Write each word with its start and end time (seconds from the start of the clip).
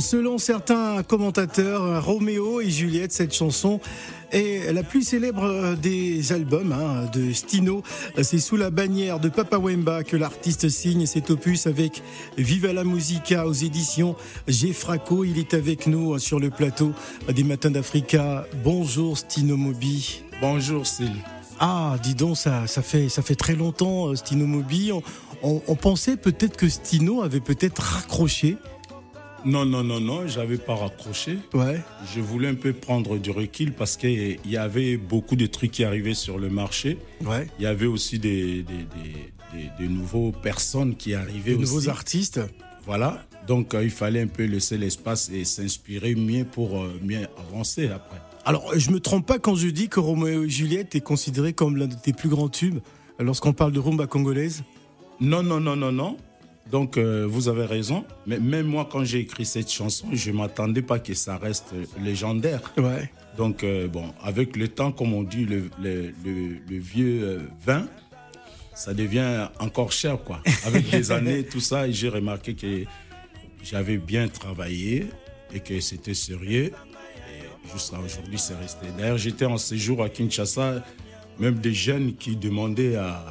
Selon 0.00 0.38
certains 0.38 1.02
commentateurs, 1.02 1.82
euh, 1.82 2.00
Roméo 2.00 2.60
et 2.62 2.70
Juliette, 2.70 3.12
cette 3.12 3.34
chanson 3.34 3.78
est 4.32 4.72
la 4.72 4.82
plus 4.82 5.02
célèbre 5.02 5.44
euh, 5.44 5.76
des 5.76 6.32
albums 6.32 6.72
hein, 6.72 7.10
de 7.12 7.30
Stino. 7.32 7.82
Euh, 8.16 8.22
C'est 8.22 8.38
sous 8.38 8.56
la 8.56 8.70
bannière 8.70 9.20
de 9.20 9.28
Papa 9.28 9.58
Wemba 9.58 10.02
que 10.02 10.16
l'artiste 10.16 10.68
signe 10.70 11.04
cet 11.04 11.30
opus 11.30 11.66
avec 11.66 12.02
Viva 12.38 12.72
la 12.72 12.84
Musica 12.84 13.46
aux 13.46 13.52
éditions 13.52 14.16
Gefraco. 14.48 15.24
Il 15.24 15.38
est 15.38 15.52
avec 15.52 15.86
nous 15.86 16.14
euh, 16.14 16.18
sur 16.18 16.40
le 16.40 16.48
plateau 16.48 16.92
des 17.30 17.44
Matins 17.44 17.70
d'Africa. 17.70 18.46
Bonjour 18.64 19.18
Stino 19.18 19.58
Mobi. 19.58 20.22
bonjour 20.40 20.86
Syl 20.86 21.12
Ah, 21.60 21.96
dis 22.02 22.14
donc, 22.14 22.38
ça, 22.38 22.66
ça, 22.66 22.80
fait, 22.80 23.10
ça 23.10 23.20
fait 23.20 23.34
très 23.36 23.54
longtemps, 23.56 24.08
euh, 24.08 24.16
Stino 24.16 24.46
Mobi. 24.46 24.90
On, 24.90 25.02
on- 25.42 25.60
on 25.68 25.74
pensait 25.76 26.16
peut-être 26.16 26.56
que 26.56 26.68
Stino 26.70 27.20
avait 27.22 27.40
peut-être 27.40 27.82
raccroché. 27.82 28.56
Non 29.44 29.64
non 29.64 29.82
non 29.82 30.00
non 30.00 30.26
j'avais 30.28 30.56
pas 30.58 30.74
raccroché 30.74 31.38
Ouais. 31.54 31.80
je 32.14 32.20
voulais 32.20 32.48
un 32.48 32.54
peu 32.54 32.72
prendre 32.72 33.18
du 33.18 33.30
recul 33.30 33.72
parce 33.72 33.96
qu'il 33.96 34.38
y 34.46 34.56
avait 34.56 34.96
beaucoup 34.96 35.34
de 35.36 35.46
trucs 35.46 35.72
qui 35.72 35.84
arrivaient 35.84 36.14
sur 36.14 36.38
le 36.38 36.48
marché 36.48 36.98
Ouais. 37.24 37.46
il 37.58 37.62
y 37.64 37.66
avait 37.66 37.86
aussi 37.86 38.18
des, 38.18 38.62
des, 38.62 38.62
des, 38.62 39.12
des- 39.52 39.70
des 39.78 39.88
nouveaux 39.88 40.32
personnes 40.32 40.96
qui 40.96 41.14
arrivaient 41.14 41.52
De 41.54 41.58
nouveaux 41.60 41.78
aussi 41.78 41.88
artistes. 41.90 42.40
Voilà, 42.86 43.24
donc 43.46 43.74
euh, 43.74 43.84
il 43.84 43.90
fallait 43.90 44.22
un 44.22 44.26
peu 44.26 44.44
laisser 44.44 44.76
l'espace 44.78 45.28
et 45.32 45.44
s'inspirer 45.44 46.14
mieux 46.14 46.44
pour 46.44 46.80
euh, 46.82 46.98
mieux 47.02 47.26
avancer 47.48 47.88
après. 47.88 48.16
Alors, 48.44 48.72
je 48.76 48.90
me 48.90 48.98
trompe 48.98 49.24
pas 49.26 49.38
quand 49.38 49.54
je 49.54 49.68
dis 49.68 49.88
que 49.88 50.00
Roméo 50.00 50.42
et 50.44 50.48
Juliette 50.48 50.94
est 50.96 51.00
considéré 51.00 51.52
comme 51.52 51.76
l'un 51.76 51.86
de 51.86 51.94
tes 51.94 52.12
plus 52.12 52.28
grands 52.28 52.48
tubes 52.48 52.78
lorsqu'on 53.20 53.52
parle 53.52 53.70
de 53.72 53.78
rumba 53.78 54.06
congolaise? 54.08 54.64
Non, 55.20 55.44
non, 55.44 55.60
non, 55.60 55.76
non, 55.76 55.92
non. 55.92 56.16
Donc 56.70 56.96
euh, 56.96 57.26
vous 57.28 57.48
avez 57.48 57.66
raison, 57.66 58.04
mais 58.26 58.38
même 58.38 58.66
moi 58.66 58.88
quand 58.90 59.04
j'ai 59.04 59.18
écrit 59.18 59.44
cette 59.44 59.70
chanson, 59.70 60.06
je 60.12 60.30
m'attendais 60.30 60.80
pas 60.82 60.98
que 60.98 61.12
ça 61.14 61.36
reste 61.36 61.74
légendaire. 62.00 62.60
Ouais. 62.78 63.10
Donc 63.36 63.62
euh, 63.64 63.88
bon, 63.88 64.12
avec 64.22 64.56
le 64.56 64.68
temps, 64.68 64.92
comme 64.92 65.12
on 65.12 65.22
dit, 65.22 65.44
le, 65.44 65.70
le, 65.82 66.12
le- 66.24 66.58
le 66.68 66.78
vieux 66.78 67.22
euh, 67.24 67.38
vin, 67.66 67.86
ça 68.74 68.94
devient 68.94 69.48
encore 69.58 69.92
cher 69.92 70.18
quoi. 70.22 70.40
Avec 70.64 70.90
les 70.92 71.10
années, 71.18 71.44
tout 71.44 71.60
ça, 71.60 71.90
j'ai 71.90 72.08
remarqué 72.08 72.54
que 72.54 72.84
j'avais 73.62 73.98
bien 73.98 74.28
travaillé 74.28 75.06
et 75.54 75.60
que 75.60 75.78
c'était 75.80 76.14
sérieux. 76.14 76.72
Et 77.28 77.70
jusqu'à 77.72 77.98
aujourd'hui, 77.98 78.38
c'est 78.38 78.54
resté. 78.56 78.86
D'ailleurs, 78.98 79.18
j'étais 79.18 79.44
en 79.44 79.58
séjour 79.58 80.02
à 80.02 80.08
Kinshasa, 80.08 80.82
même 81.38 81.56
des 81.58 81.74
jeunes 81.74 82.14
qui 82.14 82.34
demandaient 82.36 82.96
à, 82.96 83.24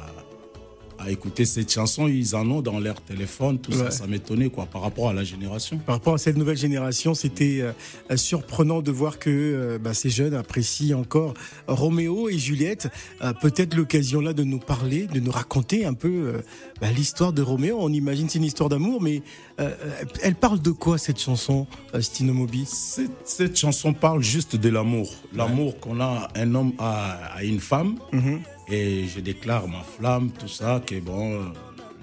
à 1.04 1.10
écouter 1.10 1.44
cette 1.44 1.72
chanson, 1.72 2.08
ils 2.08 2.34
en 2.36 2.48
ont 2.50 2.62
dans 2.62 2.78
leur 2.80 3.00
téléphone, 3.00 3.58
tout 3.58 3.72
Ouais. 3.72 3.78
ça, 3.78 3.90
ça 3.90 4.06
m'étonnait 4.06 4.48
quoi, 4.50 4.66
par 4.66 4.82
rapport 4.82 5.08
à 5.08 5.12
la 5.12 5.24
génération. 5.24 5.78
Par 5.78 5.96
rapport 5.96 6.14
à 6.14 6.18
cette 6.18 6.36
nouvelle 6.36 6.56
génération, 6.56 7.14
c'était 7.14 7.60
euh, 7.62 8.16
surprenant 8.16 8.82
de 8.82 8.90
voir 8.90 9.18
que 9.18 9.30
euh, 9.30 9.78
bah, 9.78 9.94
ces 9.94 10.10
jeunes 10.10 10.34
apprécient 10.34 10.98
encore 11.00 11.34
Roméo 11.66 12.28
et 12.28 12.38
Juliette. 12.38 12.88
Euh, 13.22 13.32
Peut-être 13.32 13.74
l'occasion 13.74 14.20
là 14.20 14.32
de 14.32 14.44
nous 14.44 14.58
parler, 14.58 15.06
de 15.06 15.18
nous 15.20 15.30
raconter 15.32 15.84
un 15.84 15.94
peu 15.94 16.34
bah, 16.80 16.90
l'histoire 16.92 17.32
de 17.32 17.42
Roméo. 17.42 17.76
On 17.80 17.92
imagine 17.92 18.28
c'est 18.28 18.38
une 18.38 18.44
histoire 18.44 18.68
d'amour, 18.68 19.00
mais 19.02 19.22
elle 20.22 20.34
parle 20.34 20.60
de 20.60 20.70
quoi 20.70 20.98
cette 20.98 21.20
chanson, 21.20 21.66
euh, 21.94 22.00
Stino 22.00 22.32
Mobi 22.32 22.64
Cette, 22.66 23.10
cette 23.24 23.56
chanson 23.56 23.92
parle 23.92 24.22
juste 24.22 24.56
de 24.56 24.68
l'amour. 24.68 25.10
L'amour 25.34 25.78
qu'on 25.80 26.00
a 26.00 26.28
un 26.34 26.54
homme 26.54 26.72
à, 26.78 27.34
à 27.36 27.42
une 27.44 27.60
femme. 27.60 27.96
Et 28.68 29.06
je 29.06 29.20
déclare 29.20 29.68
ma 29.68 29.82
flamme, 29.82 30.30
tout 30.30 30.48
ça, 30.48 30.80
que 30.84 30.98
bon, 31.00 31.52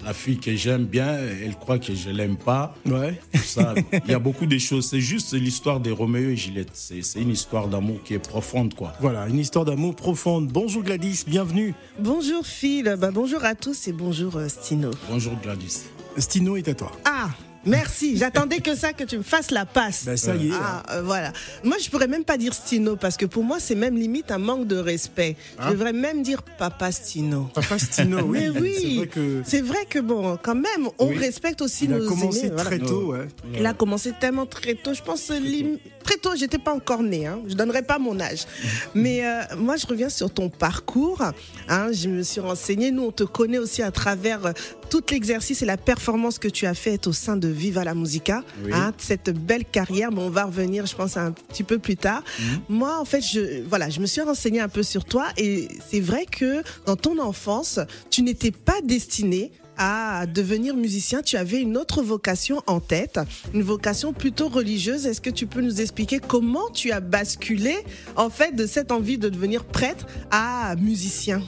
la 0.04 0.12
fille 0.14 0.38
que 0.38 0.54
j'aime 0.54 0.86
bien, 0.86 1.18
elle 1.42 1.56
croit 1.56 1.78
que 1.78 1.94
je 1.94 2.10
l'aime 2.10 2.36
pas. 2.36 2.74
Ouais. 2.86 3.20
Tout 3.32 3.38
ça. 3.40 3.74
Il 4.06 4.10
y 4.10 4.14
a 4.14 4.18
beaucoup 4.18 4.46
de 4.46 4.58
choses. 4.58 4.88
C'est 4.88 5.00
juste 5.00 5.32
l'histoire 5.34 5.80
de 5.80 5.90
Roméo 5.90 6.30
et 6.30 6.36
Juliette. 6.36 6.70
C'est 6.72 7.02
c'est 7.02 7.20
une 7.20 7.30
histoire 7.30 7.68
d'amour 7.68 8.02
qui 8.04 8.14
est 8.14 8.18
profonde, 8.18 8.74
quoi. 8.74 8.92
Voilà, 9.00 9.26
une 9.28 9.38
histoire 9.38 9.64
d'amour 9.64 9.94
profonde. 9.94 10.48
Bonjour 10.48 10.82
Gladys, 10.82 11.24
bienvenue. 11.26 11.74
Bonjour 11.98 12.46
Phil, 12.46 12.96
bah, 12.98 13.10
bonjour 13.10 13.44
à 13.44 13.54
tous 13.54 13.88
et 13.88 13.92
bonjour 13.92 14.36
euh, 14.36 14.48
Stino. 14.48 14.90
Bonjour 15.10 15.34
Gladys. 15.42 15.82
Stino 16.16 16.56
est 16.56 16.68
à 16.68 16.74
toi. 16.74 16.92
Ah, 17.04 17.30
merci, 17.64 18.16
j'attendais 18.16 18.58
que 18.60 18.74
ça, 18.74 18.92
que 18.92 19.04
tu 19.04 19.18
me 19.18 19.22
fasses 19.22 19.50
la 19.50 19.66
passe. 19.66 20.04
Bah, 20.04 20.16
ça 20.16 20.34
y 20.34 20.48
est. 20.48 20.52
Ah, 20.54 20.82
euh, 20.92 21.02
voilà. 21.02 21.32
Moi, 21.64 21.76
je 21.82 21.88
pourrais 21.90 22.06
même 22.08 22.24
pas 22.24 22.36
dire 22.38 22.54
Stino 22.54 22.96
parce 22.96 23.16
que 23.16 23.26
pour 23.26 23.44
moi, 23.44 23.58
c'est 23.60 23.74
même 23.74 23.96
limite 23.96 24.30
un 24.30 24.38
manque 24.38 24.66
de 24.66 24.76
respect. 24.76 25.36
Hein 25.58 25.64
je 25.68 25.72
devrais 25.72 25.92
même 25.92 26.22
dire 26.22 26.42
Papa 26.42 26.90
Stino. 26.92 27.48
Papa 27.54 27.78
Stino, 27.78 28.20
oui. 28.24 28.38
Mais 28.40 28.48
oui, 28.60 28.74
C'est 28.80 28.96
vrai 28.96 29.06
que 29.08 29.42
c'est 29.44 29.60
vrai 29.62 29.84
que 29.88 29.98
bon, 29.98 30.38
quand 30.42 30.54
même, 30.54 30.88
on 30.98 31.08
Oui. 31.08 31.18
respecte 31.18 31.60
aussi 31.62 31.84
il 31.84 31.92
a 31.94 31.98
nos 31.98 32.08
commencé 32.08 32.38
aînés, 32.40 32.48
voilà. 32.50 32.64
très 32.64 32.78
tôt, 32.78 33.12
ouais. 33.12 33.28
Il 33.54 33.66
a 33.66 33.74
commencé 33.74 34.12
tellement 34.18 34.46
très 34.46 34.74
tôt. 34.74 34.94
Je 34.94 35.02
pense 35.02 35.30
lim- 35.30 35.78
très 36.04 36.16
tôt. 36.16 36.30
J'étais 36.36 36.58
pas 36.58 36.72
encore 36.74 37.02
née. 37.02 37.26
Hein. 37.26 37.40
Je 37.48 37.54
donnerai 37.54 37.82
pas 37.82 37.98
mon 37.98 38.18
âge. 38.20 38.46
Mais 38.94 39.24
euh, 39.24 39.42
moi, 39.56 39.76
je 39.76 39.86
reviens 39.86 40.08
sur 40.08 40.30
ton 40.32 40.48
parcours. 40.48 41.22
Hein. 41.68 41.88
Je 41.92 42.08
me 42.08 42.22
suis 42.22 42.40
renseignée. 42.40 42.90
Nous, 42.90 43.02
on 43.04 43.12
te 43.12 43.24
connaît 43.24 43.58
aussi 43.58 43.82
à 43.82 43.90
travers 43.90 44.46
euh, 44.46 44.52
tout 44.90 45.02
l'exercice 45.10 45.62
et 45.62 45.66
la 45.66 45.76
performance 45.76 46.38
que 46.38 46.48
tu 46.48 46.66
as 46.66 46.74
faite 46.74 47.06
au 47.06 47.12
sein 47.12 47.36
de 47.36 47.48
Viva 47.48 47.84
la 47.84 47.94
Musica. 47.94 48.42
Oui. 48.64 48.72
Hein, 48.74 48.92
cette 48.98 49.30
belle 49.30 49.64
carrière. 49.64 50.10
Bon, 50.10 50.26
on 50.26 50.30
va 50.30 50.44
revenir, 50.44 50.84
je 50.86 50.94
pense, 50.96 51.16
un 51.16 51.32
petit 51.32 51.62
peu 51.62 51.78
plus 51.78 51.96
tard. 51.96 52.22
Moi, 52.68 52.98
en 52.98 53.04
fait, 53.04 53.22
je 53.22 53.62
voilà, 53.68 53.88
je 53.88 54.00
me 54.00 54.06
suis 54.06 54.20
renseignée 54.20 54.60
un 54.60 54.68
peu 54.68 54.82
sur 54.82 55.04
toi 55.04 55.28
et 55.36 55.68
c'est 55.88 56.00
vrai 56.00 56.26
que 56.26 56.62
dans 56.86 56.96
ton 56.96 57.18
enfance, 57.18 57.78
tu 58.10 58.22
n'étais 58.22 58.50
pas 58.50 58.80
destiné 58.82 59.52
à 59.82 60.26
devenir 60.26 60.76
musicien, 60.76 61.22
tu 61.22 61.38
avais 61.38 61.58
une 61.58 61.78
autre 61.78 62.02
vocation 62.02 62.62
en 62.66 62.80
tête, 62.80 63.18
une 63.54 63.62
vocation 63.62 64.12
plutôt 64.12 64.48
religieuse. 64.48 65.06
Est-ce 65.06 65.22
que 65.22 65.30
tu 65.30 65.46
peux 65.46 65.62
nous 65.62 65.80
expliquer 65.80 66.18
comment 66.18 66.68
tu 66.68 66.92
as 66.92 67.00
basculé 67.00 67.74
en 68.14 68.28
fait 68.28 68.54
de 68.54 68.66
cette 68.66 68.92
envie 68.92 69.16
de 69.16 69.30
devenir 69.30 69.64
prêtre 69.64 70.06
à 70.30 70.74
musicien? 70.76 71.40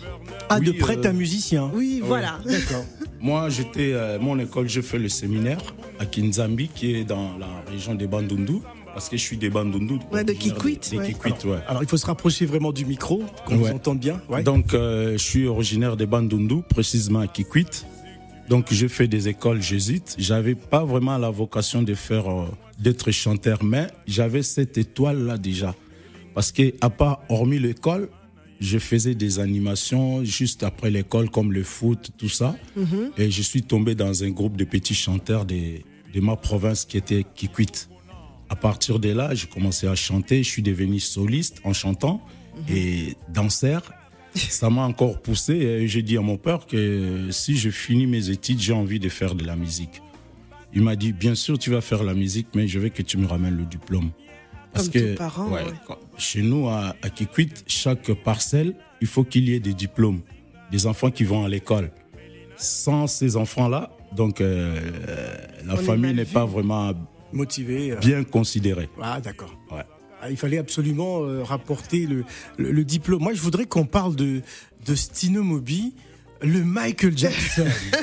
Ah, 0.48 0.60
de 0.60 0.70
Oui, 0.70 0.78
prêtre 0.78 1.04
euh, 1.04 1.10
à 1.10 1.12
musicien. 1.12 1.70
Oui, 1.74 2.00
voilà. 2.02 2.38
D'accord. 2.46 2.86
Moi, 3.22 3.48
j'étais, 3.50 3.92
euh, 3.92 4.18
mon 4.18 4.36
école, 4.38 4.68
j'ai 4.68 4.82
fait 4.82 4.98
le 4.98 5.08
séminaire 5.08 5.58
à 6.00 6.06
Kinzambi, 6.06 6.68
qui 6.68 6.96
est 6.96 7.04
dans 7.04 7.38
la 7.38 7.46
région 7.70 7.94
des 7.94 8.08
Bandundu, 8.08 8.54
parce 8.92 9.08
que 9.08 9.16
je 9.16 9.22
suis 9.22 9.36
des 9.36 9.48
Bandundu. 9.48 9.98
Ouais, 10.10 10.24
de 10.24 10.32
originaire 10.32 10.58
Kikwit, 10.58 10.92
ouais. 10.96 11.06
Kikwit, 11.06 11.44
ouais. 11.44 11.58
Alors, 11.68 11.82
il 11.84 11.88
faut 11.88 11.96
se 11.96 12.06
rapprocher 12.06 12.46
vraiment 12.46 12.72
du 12.72 12.84
micro, 12.84 13.22
qu'on 13.46 13.52
Ouais. 13.58 13.70
vous 13.70 13.76
entende 13.76 14.00
bien. 14.00 14.20
Ouais. 14.28 14.42
Donc, 14.42 14.74
euh, 14.74 15.12
je 15.12 15.18
suis 15.22 15.46
originaire 15.46 15.96
des 15.96 16.06
Bandundu, 16.06 16.62
précisément 16.68 17.20
à 17.20 17.28
Kikwit. 17.28 17.86
Donc, 18.48 18.66
j'ai 18.72 18.88
fait 18.88 19.06
des 19.06 19.28
écoles 19.28 19.62
jésuites. 19.62 20.16
J'avais 20.18 20.56
pas 20.56 20.84
vraiment 20.84 21.16
la 21.16 21.30
vocation 21.30 21.80
de 21.82 21.94
faire, 21.94 22.28
euh, 22.28 22.46
d'être 22.80 23.12
chanteur, 23.12 23.62
mais 23.62 23.86
j'avais 24.08 24.42
cette 24.42 24.76
étoile-là 24.78 25.38
déjà. 25.38 25.76
Parce 26.34 26.50
que, 26.50 26.74
à 26.80 26.90
part, 26.90 27.20
hormis 27.28 27.60
l'école, 27.60 28.08
je 28.62 28.78
faisais 28.78 29.14
des 29.14 29.40
animations 29.40 30.24
juste 30.24 30.62
après 30.62 30.90
l'école, 30.90 31.28
comme 31.30 31.52
le 31.52 31.64
foot, 31.64 32.12
tout 32.16 32.28
ça. 32.28 32.56
Et 33.18 33.30
je 33.30 33.42
suis 33.42 33.62
tombé 33.62 33.94
dans 33.94 34.22
un 34.22 34.30
groupe 34.30 34.56
de 34.56 34.64
petits 34.64 34.94
chanteurs 34.94 35.44
de, 35.44 35.80
de 36.14 36.20
ma 36.20 36.36
province 36.36 36.84
qui 36.84 36.96
était 36.96 37.24
Kikwit. 37.34 37.88
À 38.48 38.56
partir 38.56 39.00
de 39.00 39.08
là, 39.10 39.34
j'ai 39.34 39.48
commencé 39.48 39.86
à 39.88 39.94
chanter. 39.94 40.42
Je 40.42 40.48
suis 40.48 40.62
devenu 40.62 41.00
soliste 41.00 41.60
en 41.64 41.72
chantant 41.72 42.22
et 42.68 43.16
danseur. 43.28 43.92
Ça 44.34 44.70
m'a 44.70 44.82
encore 44.82 45.20
poussé. 45.20 45.54
Et 45.54 45.88
j'ai 45.88 46.02
dit 46.02 46.16
à 46.16 46.20
mon 46.20 46.36
père 46.36 46.66
que 46.66 47.28
si 47.30 47.56
je 47.56 47.70
finis 47.70 48.06
mes 48.06 48.30
études, 48.30 48.60
j'ai 48.60 48.72
envie 48.72 49.00
de 49.00 49.08
faire 49.08 49.34
de 49.34 49.44
la 49.44 49.56
musique. 49.56 50.02
Il 50.74 50.82
m'a 50.82 50.96
dit, 50.96 51.12
bien 51.12 51.34
sûr, 51.34 51.58
tu 51.58 51.70
vas 51.70 51.80
faire 51.80 52.02
la 52.02 52.14
musique, 52.14 52.46
mais 52.54 52.66
je 52.68 52.78
veux 52.78 52.88
que 52.88 53.02
tu 53.02 53.18
me 53.18 53.26
ramènes 53.26 53.56
le 53.56 53.64
diplôme. 53.64 54.10
Parce 54.72 54.88
Comme 54.88 55.00
que 55.00 55.50
ouais, 55.52 55.64
ouais. 55.64 55.96
chez 56.16 56.42
nous, 56.42 56.68
à, 56.68 56.96
à 57.02 57.10
Kikwit, 57.10 57.64
chaque 57.66 58.12
parcelle, 58.14 58.74
il 59.00 59.06
faut 59.06 59.24
qu'il 59.24 59.48
y 59.48 59.54
ait 59.54 59.60
des 59.60 59.74
diplômes, 59.74 60.20
des 60.70 60.86
enfants 60.86 61.10
qui 61.10 61.24
vont 61.24 61.44
à 61.44 61.48
l'école. 61.48 61.90
Sans 62.56 63.06
ces 63.06 63.36
enfants-là, 63.36 63.90
donc 64.14 64.40
euh, 64.40 64.78
la 65.66 65.74
On 65.74 65.78
est 65.78 65.82
famille 65.82 66.14
n'est 66.14 66.24
pas 66.24 66.44
vraiment 66.46 66.92
Motivé. 67.32 67.92
euh, 67.92 67.96
bien 67.96 68.24
considérée. 68.24 68.88
Ah, 69.00 69.20
d'accord. 69.20 69.54
Ouais. 69.70 69.82
Ah, 70.20 70.30
il 70.30 70.36
fallait 70.36 70.58
absolument 70.58 71.22
euh, 71.24 71.42
rapporter 71.42 72.06
le, 72.06 72.24
le, 72.56 72.84
diplôme. 72.84 73.22
Moi, 73.22 73.34
je 73.34 73.40
voudrais 73.40 73.66
qu'on 73.66 73.86
parle 73.86 74.14
de, 74.14 74.42
de 74.86 74.94
Stino 74.94 75.42
Moby 75.42 75.94
le 76.42 76.64
Michael 76.64 77.16
Jackson. 77.16 77.66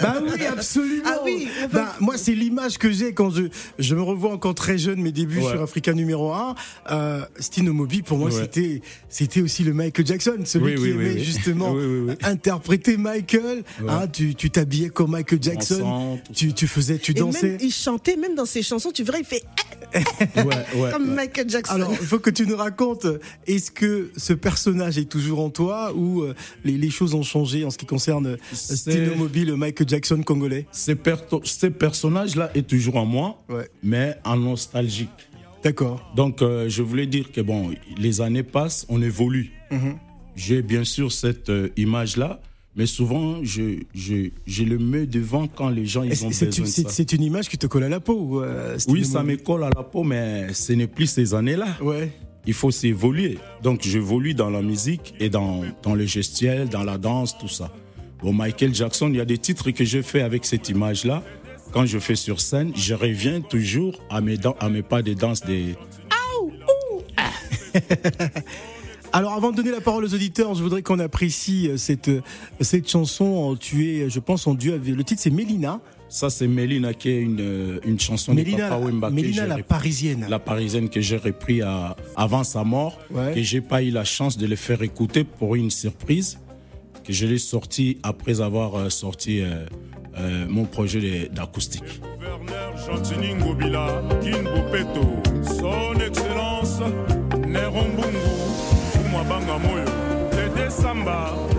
bah 0.00 0.20
oui, 0.22 0.44
absolument. 0.44 1.02
Ah 1.06 1.18
oui, 1.24 1.48
bah, 1.72 1.94
moi, 2.00 2.18
c'est 2.18 2.34
l'image 2.34 2.78
que 2.78 2.90
j'ai 2.90 3.12
quand 3.12 3.30
je, 3.30 3.44
je 3.78 3.94
me 3.94 4.02
revois 4.02 4.32
encore 4.32 4.54
très 4.54 4.78
jeune, 4.78 5.00
mes 5.00 5.12
débuts 5.12 5.40
sur 5.40 5.62
Africa 5.62 5.92
numéro 5.92 6.32
1. 6.32 6.54
Euh, 6.90 7.24
Stino 7.38 7.72
Moby, 7.72 8.02
pour 8.02 8.18
moi, 8.18 8.30
c'était, 8.30 8.82
c'était 9.08 9.40
aussi 9.40 9.64
le 9.64 9.72
Michael 9.72 10.06
Jackson, 10.06 10.38
celui 10.44 10.74
qui 10.74 10.90
aimait 10.90 11.18
justement 11.18 11.74
interpréter 12.22 12.96
Michael. 12.96 13.64
Hein, 13.88 14.06
tu, 14.12 14.34
tu 14.34 14.50
t'habillais 14.50 14.90
comme 14.90 15.12
Michael 15.12 15.42
Jackson. 15.42 16.20
tu, 16.34 16.52
tu 16.52 16.66
faisais, 16.66 16.98
tu 16.98 17.14
dansais. 17.14 17.56
il 17.60 17.72
chantait, 17.72 18.16
même 18.16 18.34
dans 18.34 18.46
ses 18.46 18.62
chansons, 18.62 18.90
tu 18.92 19.04
verrais, 19.04 19.20
il 19.20 19.26
fait 19.26 19.44
comme 20.92 21.14
Michael 21.14 21.48
Jackson. 21.48 21.74
Alors, 21.74 21.92
il 21.92 22.06
faut 22.06 22.18
que 22.18 22.30
tu 22.30 22.46
nous 22.46 22.56
racontes, 22.56 23.06
est-ce 23.46 23.70
que 23.70 24.10
ce 24.16 24.34
personnage 24.34 24.98
est 24.98 25.08
toujours 25.08 25.40
en 25.40 25.50
toi 25.50 25.92
ou 25.94 26.22
euh, 26.22 26.34
les, 26.64 26.76
les 26.76 26.90
choses 26.90 27.14
ont 27.14 27.22
changé 27.22 27.64
en 27.64 27.70
ce 27.78 27.84
qui 27.84 27.86
concerne 27.86 28.26
euh, 28.26 28.36
Stino 28.52 29.14
Mobile, 29.16 29.54
Michael 29.54 29.88
Jackson 29.88 30.22
congolais 30.22 30.66
Ce, 30.72 30.92
personnage-là 31.68 32.50
est 32.54 32.66
toujours 32.66 32.96
en 32.96 33.06
moi, 33.06 33.38
mais 33.82 34.16
en 34.24 34.36
nostalgique. 34.36 35.08
D'accord. 35.62 36.12
Donc, 36.16 36.42
euh, 36.42 36.68
je 36.68 36.82
voulais 36.82 37.06
dire 37.06 37.30
que 37.30 37.40
bon, 37.40 37.70
les 37.96 38.20
années 38.20 38.42
passent, 38.42 38.86
on 38.88 39.00
évolue. 39.02 39.52
Mhm. 39.70 39.96
J'ai 40.36 40.62
bien 40.62 40.84
sûr 40.84 41.10
cette 41.12 41.50
euh, 41.50 41.68
image-là, 41.76 42.40
mais 42.76 42.86
souvent, 42.86 43.42
je, 43.42 43.80
je, 43.92 44.30
je, 44.46 44.62
le 44.62 44.78
mets 44.78 45.06
devant 45.06 45.48
quand 45.48 45.68
les 45.68 45.84
gens 45.84 46.04
ils 46.04 46.24
ont 46.24 46.28
besoin 46.28 46.48
de 46.48 46.66
ça. 46.66 46.88
C'est 46.88 47.12
une 47.12 47.22
image 47.22 47.48
qui 47.48 47.58
te 47.58 47.66
colle 47.66 47.84
à 47.84 47.88
la 47.88 48.00
peau 48.00 48.42
Oui, 48.88 49.04
ça 49.04 49.22
me 49.22 49.36
colle 49.36 49.64
à 49.64 49.70
la 49.74 49.82
peau, 49.82 50.04
mais 50.04 50.52
ce 50.52 50.72
n'est 50.72 50.86
plus 50.86 51.06
ces 51.06 51.34
années-là. 51.34 51.76
Ouais 51.82 52.12
il 52.48 52.54
faut 52.54 52.70
s'évoluer. 52.70 53.38
Donc 53.62 53.82
j'évolue 53.82 54.32
dans 54.32 54.48
la 54.48 54.62
musique 54.62 55.14
et 55.20 55.28
dans, 55.28 55.64
dans 55.82 55.94
le 55.94 56.06
gestuel, 56.06 56.70
dans 56.70 56.82
la 56.82 56.96
danse, 56.96 57.36
tout 57.36 57.46
ça. 57.46 57.70
Bon, 58.22 58.32
Michael 58.32 58.74
Jackson, 58.74 59.10
il 59.10 59.16
y 59.16 59.20
a 59.20 59.26
des 59.26 59.36
titres 59.36 59.70
que 59.70 59.84
je 59.84 60.00
fais 60.00 60.22
avec 60.22 60.46
cette 60.46 60.70
image-là. 60.70 61.22
Quand 61.72 61.84
je 61.84 61.98
fais 61.98 62.14
sur 62.14 62.40
scène, 62.40 62.72
je 62.74 62.94
reviens 62.94 63.42
toujours 63.42 64.02
à 64.08 64.22
mes, 64.22 64.38
à 64.60 64.70
mes 64.70 64.82
pas 64.82 65.02
de 65.02 65.12
danse 65.12 65.42
des... 65.42 65.76
Alors 69.12 69.34
avant 69.34 69.50
de 69.50 69.56
donner 69.56 69.70
la 69.70 69.82
parole 69.82 70.04
aux 70.04 70.14
auditeurs, 70.14 70.54
je 70.54 70.62
voudrais 70.62 70.80
qu'on 70.80 71.00
apprécie 71.00 71.70
cette, 71.76 72.10
cette 72.62 72.88
chanson. 72.88 73.56
Tu 73.60 73.90
es, 73.90 74.08
je 74.08 74.20
pense, 74.20 74.46
en 74.46 74.54
duo. 74.54 74.78
Le 74.78 75.04
titre 75.04 75.20
c'est 75.22 75.30
Mélina. 75.30 75.82
Ça, 76.08 76.30
c'est 76.30 76.48
Mélina 76.48 76.94
qui 76.94 77.10
est 77.10 77.20
une, 77.20 77.40
euh, 77.40 77.80
une 77.84 78.00
chanson 78.00 78.32
Mélina, 78.32 78.56
de 78.56 78.70
Papa 78.70 78.84
Wemba. 78.84 79.10
Mélina, 79.10 79.46
la 79.46 79.62
parisienne. 79.62 80.26
La 80.28 80.38
parisienne 80.38 80.88
que 80.88 81.00
j'ai 81.00 81.18
repris 81.18 81.60
à, 81.60 81.96
avant 82.16 82.44
sa 82.44 82.64
mort. 82.64 82.98
Et 83.34 83.44
j'ai 83.44 83.60
pas 83.60 83.82
eu 83.82 83.90
la 83.90 84.04
chance 84.04 84.38
de 84.38 84.46
le 84.46 84.56
faire 84.56 84.82
écouter 84.82 85.24
pour 85.24 85.54
une 85.54 85.70
surprise. 85.70 86.38
Que 87.04 87.12
je 87.12 87.26
l'ai 87.26 87.38
sorti 87.38 87.98
après 88.02 88.40
avoir 88.40 88.74
euh, 88.74 88.90
sorti 88.90 89.40
euh, 89.40 89.64
euh, 90.18 90.46
mon 90.48 90.64
projet 90.64 91.30
d'acoustique. 91.32 91.84
Son 95.42 95.94
Excellence, 96.00 96.80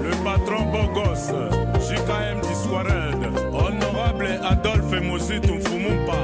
le 0.04 0.24
patron 0.24 0.66
Bogos, 0.72 1.34
JKM. 1.80 2.40
Adolphe 5.00 5.08
Mozitu 5.08 5.54
Mfumumpa. 5.54 6.18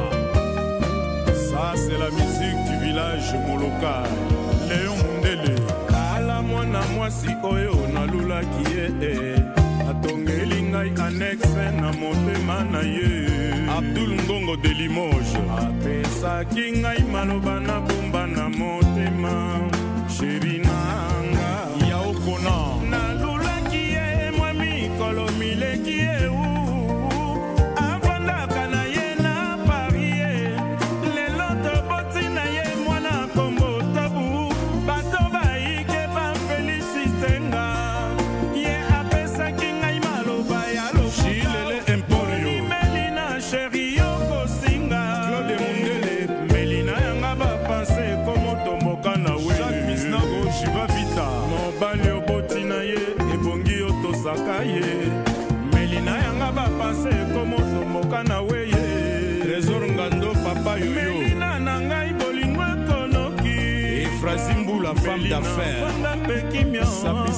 Ça, 1.33 1.73
c'est 1.75 1.97
la 1.97 2.09
musique 2.09 2.63
du 2.69 2.85
village 2.85 3.33
Moloka. 3.47 4.03
Léon 4.69 4.95
Mundele. 4.97 5.55
Kala 5.87 6.41
mwana 6.41 6.81
mwasi 6.95 7.29
oyo 7.43 7.75
nalulaki 7.93 8.75
ye 8.75 8.85
e. 9.01 9.35
atongeli 9.89 10.61
ngai 10.63 10.91
anexe 11.05 11.71
na 11.81 11.91
motema 11.93 12.63
na 12.71 12.81
ye 12.81 13.27
abdul 13.77 14.15
ngongo 14.23 14.55
de 14.55 14.69
limoge 14.69 15.37
apesaki 15.57 16.71
ngai 16.79 17.03
maloba 17.11 17.59
na 17.59 17.79
bomba 17.79 18.27
na 18.27 18.49
motema 18.49 19.59
sheri 20.07 20.54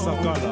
Sakala. 0.08 0.52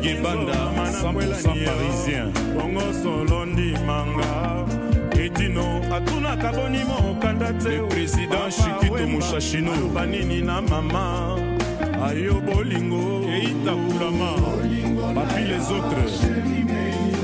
Igebanda 0.00 0.58
100% 0.76 1.64
parisien. 1.64 2.32
Bongo 2.54 2.80
solondi 3.02 3.74
manga. 3.86 4.64
Etino 5.12 5.80
atunaka 5.96 6.52
boni 6.52 6.82
mokanda 6.84 7.52
te. 7.62 7.68
Le 7.68 7.88
président 7.88 8.50
shikito 8.50 9.06
mushashino 9.06 9.72
banini 9.94 10.42
na 10.42 10.60
mama. 10.62 11.36
Ayo 12.06 12.40
bolingo. 12.40 13.20
Keita 13.26 13.72
kulama. 13.82 14.30
Papi 15.14 15.42
les 15.50 15.66
autres. 15.76 16.14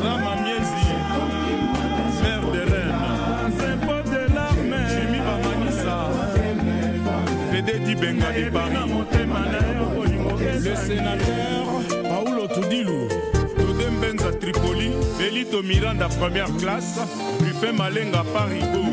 Rama 0.03 0.33
miezi. 0.45 0.87
Mère 2.23 2.47
de 2.53 2.63
reine. 2.71 2.95
Zempo 3.59 3.97
de 4.13 4.23
l'arme 4.35 4.79
jimi 4.93 5.21
bamanisa. 5.27 5.97
Fede 7.51 7.75
dibenga 7.87 8.31
le 8.37 8.51
sénateur 10.77 11.67
Paulo 12.09 12.47
Tudilu 12.49 13.09
Tode 13.57 13.91
Mbenza 13.99 14.33
Tripoli 14.33 14.91
Belito 15.19 15.63
Miranda 15.63 16.09
première 16.09 16.55
classe 16.59 16.99
Buffet 17.41 17.73
Malenga 17.73 18.23
Parigo 18.33 18.85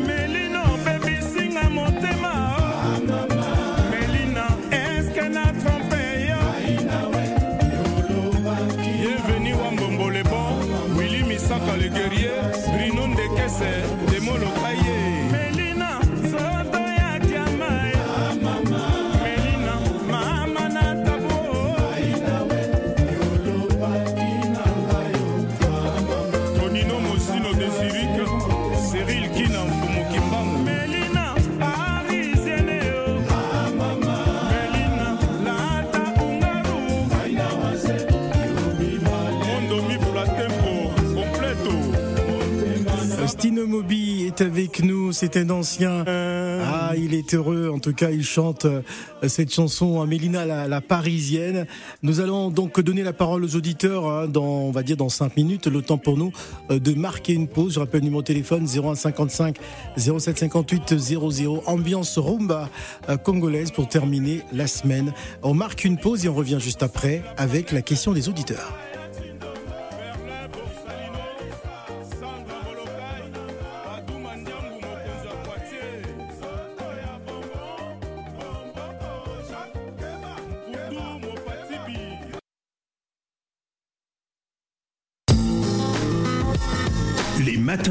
avec 44.40 44.82
nous, 44.82 45.12
c'est 45.12 45.36
un 45.36 45.50
ancien. 45.50 46.04
Ah, 46.06 46.92
il 46.96 47.14
est 47.14 47.34
heureux, 47.34 47.70
en 47.72 47.78
tout 47.78 47.92
cas, 47.92 48.10
il 48.10 48.24
chante 48.24 48.64
euh, 48.64 48.82
cette 49.28 49.52
chanson 49.52 50.00
à 50.00 50.06
Mélina, 50.06 50.44
la, 50.44 50.80
parisienne. 50.80 51.66
Nous 52.02 52.20
allons 52.20 52.50
donc 52.50 52.80
donner 52.80 53.02
la 53.02 53.12
parole 53.12 53.44
aux 53.44 53.56
auditeurs 53.56 54.06
hein, 54.06 54.26
dans, 54.26 54.44
on 54.44 54.70
va 54.70 54.82
dire, 54.82 54.96
dans 54.96 55.08
5 55.08 55.36
minutes. 55.36 55.66
Le 55.66 55.82
temps 55.82 55.98
pour 55.98 56.16
nous 56.16 56.32
euh, 56.70 56.78
de 56.78 56.94
marquer 56.94 57.34
une 57.34 57.48
pause. 57.48 57.74
Je 57.74 57.80
rappelle 57.80 58.00
le 58.00 58.06
numéro 58.06 58.22
de 58.22 58.26
téléphone 58.26 58.66
0155 58.66 59.56
0758 59.96 60.98
00. 60.98 61.62
Ambiance 61.66 62.18
rumba 62.18 62.68
euh, 63.08 63.16
congolaise 63.16 63.70
pour 63.70 63.88
terminer 63.88 64.42
la 64.52 64.66
semaine. 64.66 65.12
On 65.42 65.54
marque 65.54 65.84
une 65.84 65.98
pause 65.98 66.24
et 66.24 66.28
on 66.28 66.34
revient 66.34 66.58
juste 66.60 66.82
après 66.82 67.22
avec 67.36 67.72
la 67.72 67.82
question 67.82 68.12
des 68.12 68.28
auditeurs. 68.28 68.72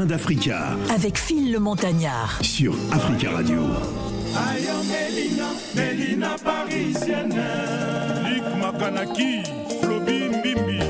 d'Africa. 0.06 0.76
Avec 0.94 1.18
Phil 1.18 1.52
le 1.52 1.58
Montagnard. 1.58 2.38
Sur 2.42 2.74
Africa 2.92 3.30
Radio. 3.32 3.62
Mélina, 4.88 5.46
Mélina 5.74 6.36
parisienne. 6.44 7.42
Luc 8.28 8.44
Makanaki, 8.60 9.42
Flobi 9.80 10.28
Mbimbi. 10.28 10.83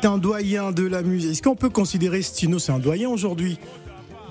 C'est 0.00 0.06
un 0.06 0.18
doyen 0.18 0.70
de 0.70 0.86
la 0.86 1.02
musique. 1.02 1.32
Est-ce 1.32 1.42
qu'on 1.42 1.56
peut 1.56 1.70
considérer 1.70 2.22
Stino, 2.22 2.60
c'est 2.60 2.70
un 2.70 2.78
doyen 2.78 3.08
aujourd'hui? 3.08 3.58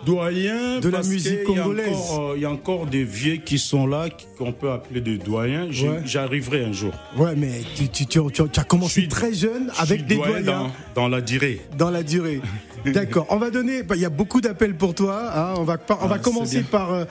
Doyen 0.05 0.79
de 0.79 0.87
la 0.87 1.01
musique 1.03 1.43
congolaise. 1.43 1.97
Euh, 2.17 2.33
il 2.37 2.41
y, 2.41 2.45
a 2.45 2.49
encore 2.49 2.85
des 2.85 3.03
vieux 3.03 3.35
qui 3.35 3.59
sont 3.59 3.85
là, 3.85 4.07
qu'on 4.37 4.53
peut 4.53 4.71
appeler 4.71 5.01
des 5.01 5.17
doyens. 5.17 5.67
J'arriverai 6.05 6.63
un 6.63 6.71
jour. 6.71 6.93
Ouais, 7.17 7.35
mais 7.35 7.51
tu, 7.75 8.05
tu, 8.05 8.19
as 8.57 8.63
commencé 8.63 9.09
très 9.09 9.33
jeune 9.33 9.69
avec 9.77 10.05
des 10.05 10.15
doyens. 10.15 10.71
Dans, 10.95 11.09
la 11.09 11.19
durée. 11.19 11.59
Dans 11.77 11.89
la 11.89 12.03
durée. 12.03 12.39
D'accord. 12.85 13.25
On 13.29 13.35
va 13.37 13.49
donner. 13.49 13.83
Bah, 13.83 13.97
il 13.97 14.01
y 14.01 14.05
a 14.05 14.09
beaucoup 14.09 14.39
d'appels 14.39 14.77
pour 14.77 14.95
toi. 14.95 15.19
Hein. 15.35 15.55
On 15.57 15.63
va, 15.63 15.75
on 16.01 16.07
va 16.07 16.15
ah, 16.15 16.19
commencer 16.19 16.61
par, 16.63 16.93
euh, 16.93 17.03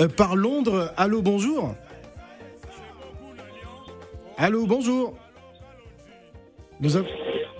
euh, 0.00 0.08
par 0.08 0.36
Londres. 0.36 0.92
Allô, 0.98 1.22
bonjour. 1.22 1.74
Allô, 4.36 4.66
bonjour. 4.66 5.14
Nous 6.78 6.94
avons. 6.94 7.06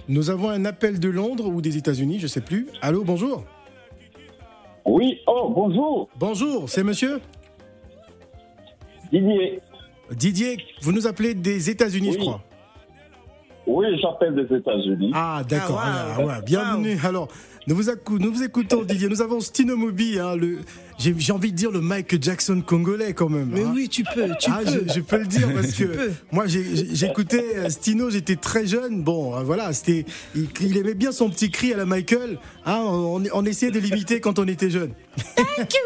Nous 0.09 0.31
avons 0.31 0.49
un 0.51 0.65
appel 0.65 0.99
de 0.99 1.09
Londres 1.09 1.47
ou 1.47 1.61
des 1.61 1.77
États-Unis, 1.77 2.19
je 2.19 2.25
ne 2.25 2.29
sais 2.29 2.41
plus. 2.41 2.69
Allô, 2.81 3.05
bonjour. 3.05 3.45
Oui, 4.85 5.21
oh, 5.27 5.53
bonjour. 5.55 6.09
Bonjour, 6.19 6.69
c'est 6.69 6.83
monsieur 6.83 7.21
Didier. 9.13 9.61
Didier, 10.11 10.57
vous 10.81 10.93
nous 10.93 11.07
appelez 11.07 11.35
des 11.35 11.71
États-Unis, 11.71 12.13
je 12.15 12.19
crois. 12.19 12.43
Oui, 13.67 13.87
j'appelle 14.01 14.35
des 14.35 14.57
États-Unis. 14.57 15.13
Ah, 15.15 15.43
d'accord. 15.49 15.81
Ah, 15.81 16.17
ah, 16.19 16.41
bienvenue. 16.41 16.99
Alors, 17.05 17.29
nous 17.67 17.77
vous, 17.77 18.19
nous 18.19 18.33
vous, 18.33 18.43
écoutons, 18.43 18.83
Didier. 18.83 19.09
Nous 19.09 19.23
avons 19.23 19.41
Stino 19.41 19.77
Mobi, 19.77 20.19
hein, 20.19 20.35
le, 20.35 20.59
j'ai 20.99 21.33
envie 21.33 21.53
de 21.53 21.57
dire 21.57 21.71
le 21.71 21.81
Michael 21.81 22.23
Jackson 22.23 22.63
congolais 22.65 23.13
quand 23.13 23.29
même. 23.29 23.51
Mais 23.53 23.63
hein. 23.63 23.73
oui, 23.75 23.89
tu 23.89 24.03
peux, 24.03 24.29
tu 24.41 24.51
ah, 24.51 24.61
peux. 24.65 24.85
Je, 24.93 25.01
peux 25.01 25.19
le 25.19 25.27
dire 25.27 25.49
parce 25.55 25.73
que 25.73 26.11
moi 26.33 26.47
j'écoutais 26.47 27.57
euh, 27.57 27.71
Stino, 27.71 28.11
j'étais 28.11 28.37
très 28.37 28.67
jeune. 28.67 29.03
Bon, 29.03 29.37
euh, 29.37 29.43
voilà, 29.43 29.73
c'était, 29.73 30.05
il, 30.35 30.77
aimait 30.77 30.95
bien 30.95 31.13
son 31.13 31.31
petit 31.31 31.51
cri 31.51 31.73
à 31.73 31.77
la 31.77 31.85
Michael. 31.85 32.39
Hein, 32.67 32.83
on, 32.85 33.23
on, 33.33 33.45
essayait 33.45 33.73
de 33.73 33.79
l'imiter 33.79 34.21
quand 34.21 34.39
on 34.39 34.47
était 34.47 34.71
jeune. 34.71 34.93
Thank 35.37 35.75
you. 35.75 35.81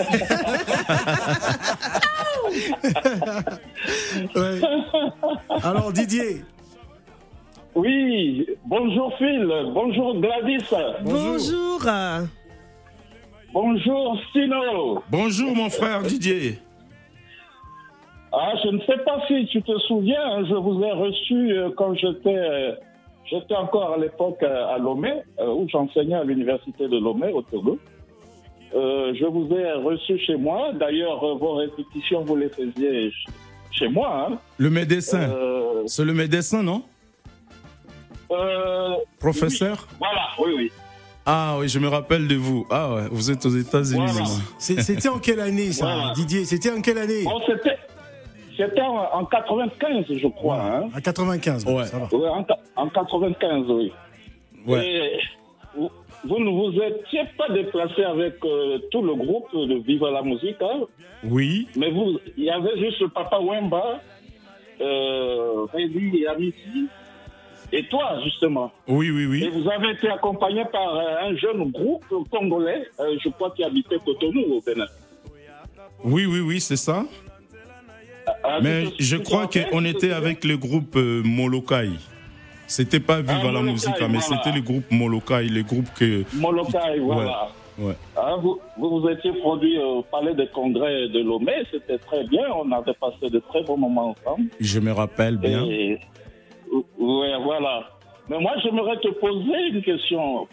ouais. 4.36 4.60
Alors 5.62 5.92
Didier, 5.92 6.44
oui, 7.74 8.46
bonjour 8.66 9.16
Phil, 9.18 9.46
bonjour 9.72 10.20
Gladys. 10.20 10.64
Bonjour. 11.02 11.80
Bonjour 13.52 14.18
Stino. 14.28 15.02
Bonjour 15.10 15.54
mon 15.54 15.70
frère 15.70 16.02
Didier. 16.02 16.58
Ah, 18.32 18.52
je 18.62 18.70
ne 18.70 18.78
sais 18.80 18.98
pas 19.04 19.20
si 19.26 19.46
tu 19.46 19.62
te 19.62 19.76
souviens, 19.80 20.22
hein, 20.22 20.44
je 20.48 20.54
vous 20.54 20.82
ai 20.82 20.92
reçu 20.92 21.52
euh, 21.52 21.70
quand 21.76 21.94
j'étais 21.94 22.36
euh, 22.36 22.72
j'étais 23.24 23.56
encore 23.56 23.94
à 23.94 23.98
l'époque 23.98 24.42
à 24.42 24.78
Lomé, 24.78 25.12
euh, 25.40 25.52
où 25.52 25.66
j'enseignais 25.68 26.14
à 26.14 26.22
l'université 26.22 26.86
de 26.86 26.96
Lomé 26.96 27.32
au 27.32 27.42
Togo. 27.42 27.78
je 28.72 29.26
vous 29.26 29.52
ai 29.52 29.72
reçu 29.72 30.18
chez 30.18 30.36
moi. 30.36 30.72
D'ailleurs, 30.72 31.36
vos 31.38 31.54
répétitions, 31.54 32.22
vous 32.22 32.36
les 32.36 32.48
faisiez 32.48 33.12
chez 33.72 33.88
moi. 33.88 34.28
Hein. 34.28 34.38
Le 34.58 34.70
médecin. 34.70 35.28
C'est 35.86 36.04
le 36.04 36.14
médecin, 36.14 36.62
non? 36.62 36.82
Euh, 38.30 38.94
Professeur 39.18 39.86
Voilà, 39.98 40.28
oui, 40.38 40.52
oui. 40.56 40.72
Ah 41.26 41.56
oui, 41.58 41.68
je 41.68 41.78
me 41.78 41.88
rappelle 41.88 42.26
de 42.26 42.34
vous. 42.34 42.66
Ah 42.70 42.94
ouais, 42.94 43.02
vous 43.10 43.30
êtes 43.30 43.44
aux 43.44 43.50
États-Unis. 43.50 44.40
C'était 44.58 45.08
en 45.08 45.18
quelle 45.18 45.40
année 45.40 45.72
ça, 45.72 46.12
Didier? 46.14 46.44
C'était 46.44 46.70
en 46.70 46.80
quelle 46.80 46.98
année? 46.98 47.24
C'était 48.56 48.82
en, 48.82 49.24
95, 49.24 50.04
je 50.10 50.28
crois. 50.28 50.60
Hein. 50.60 50.88
En 50.94 51.00
95, 51.00 51.64
ouais. 51.64 51.84
ça 51.84 51.98
va. 51.98 52.08
en, 52.76 52.88
95, 52.88 53.64
oui. 53.68 53.92
Ouais. 54.66 55.12
vous, 55.74 56.38
ne 56.38 56.50
vous 56.50 56.72
étiez 56.82 57.22
pas 57.38 57.48
déplacé 57.50 58.02
avec 58.02 58.34
euh, 58.44 58.78
tout 58.90 59.00
le 59.02 59.14
groupe 59.14 59.48
de 59.54 59.82
Viva 59.86 60.10
la 60.10 60.22
musique, 60.22 60.60
hein? 60.60 60.80
Oui. 61.24 61.68
Mais 61.76 61.90
vous, 61.90 62.18
il 62.36 62.44
y 62.44 62.50
avait 62.50 62.78
juste 62.78 63.00
le 63.00 63.08
Papa 63.08 63.38
Wemba, 63.38 64.00
euh, 64.80 65.66
et 65.78 66.26
Amici, 66.26 66.88
et 67.72 67.84
toi, 67.84 68.18
justement. 68.24 68.72
Oui, 68.88 69.10
oui, 69.10 69.26
oui. 69.26 69.44
Et 69.44 69.48
vous 69.50 69.68
avez 69.70 69.90
été 69.92 70.08
accompagné 70.08 70.64
par 70.72 70.96
euh, 70.96 71.28
un 71.28 71.36
jeune 71.36 71.70
groupe 71.70 72.04
congolais, 72.30 72.86
euh, 72.98 73.16
je 73.22 73.28
crois, 73.30 73.50
qui 73.52 73.64
habitait 73.64 73.96
Cotonou 74.04 74.56
au 74.56 74.60
Bénin. 74.60 74.86
Oui, 76.04 76.26
oui, 76.26 76.40
oui, 76.40 76.60
c'est 76.60 76.76
ça. 76.76 77.04
Ah, 78.44 78.58
mais 78.62 78.84
je 78.98 79.16
crois 79.16 79.48
qu'on 79.48 79.84
était 79.84 80.12
avec 80.12 80.44
le 80.44 80.56
groupe 80.56 80.96
euh, 80.96 81.22
Molokai. 81.24 81.90
C'était 82.66 83.00
pas 83.00 83.20
Viva 83.20 83.48
ah, 83.48 83.52
la 83.52 83.62
musique, 83.62 84.00
mais 84.08 84.20
c'était 84.20 84.52
le 84.52 84.60
groupe 84.60 84.84
Molokai, 84.90 85.44
le 85.44 85.62
groupe 85.62 85.88
que. 85.98 86.24
Molokai, 86.34 87.00
voilà. 87.00 87.48
Ouais. 87.78 87.94
Ah, 88.14 88.36
vous, 88.40 88.60
vous, 88.76 89.08
étiez 89.08 89.32
produit 89.32 89.78
au 89.78 90.02
Palais 90.02 90.34
des 90.34 90.46
Congrès 90.48 91.08
de 91.08 91.20
Lomé, 91.20 91.52
c'était 91.70 91.98
très 91.98 92.24
bien, 92.24 92.44
on 92.54 92.70
avait 92.72 92.92
passé 92.94 93.30
de 93.30 93.38
très 93.38 93.62
bons 93.62 93.78
moments 93.78 94.10
ensemble. 94.10 94.48
Je 94.60 94.80
me 94.80 94.92
rappelle 94.92 95.38
bien. 95.38 95.66
Oui, 96.72 97.28
voilà. 97.42 97.88
Mais 98.28 98.38
moi, 98.38 98.52
j'aimerais 98.62 98.96
te 99.00 99.08
poser 99.08 99.68
une 99.72 99.82
question. 99.82 100.46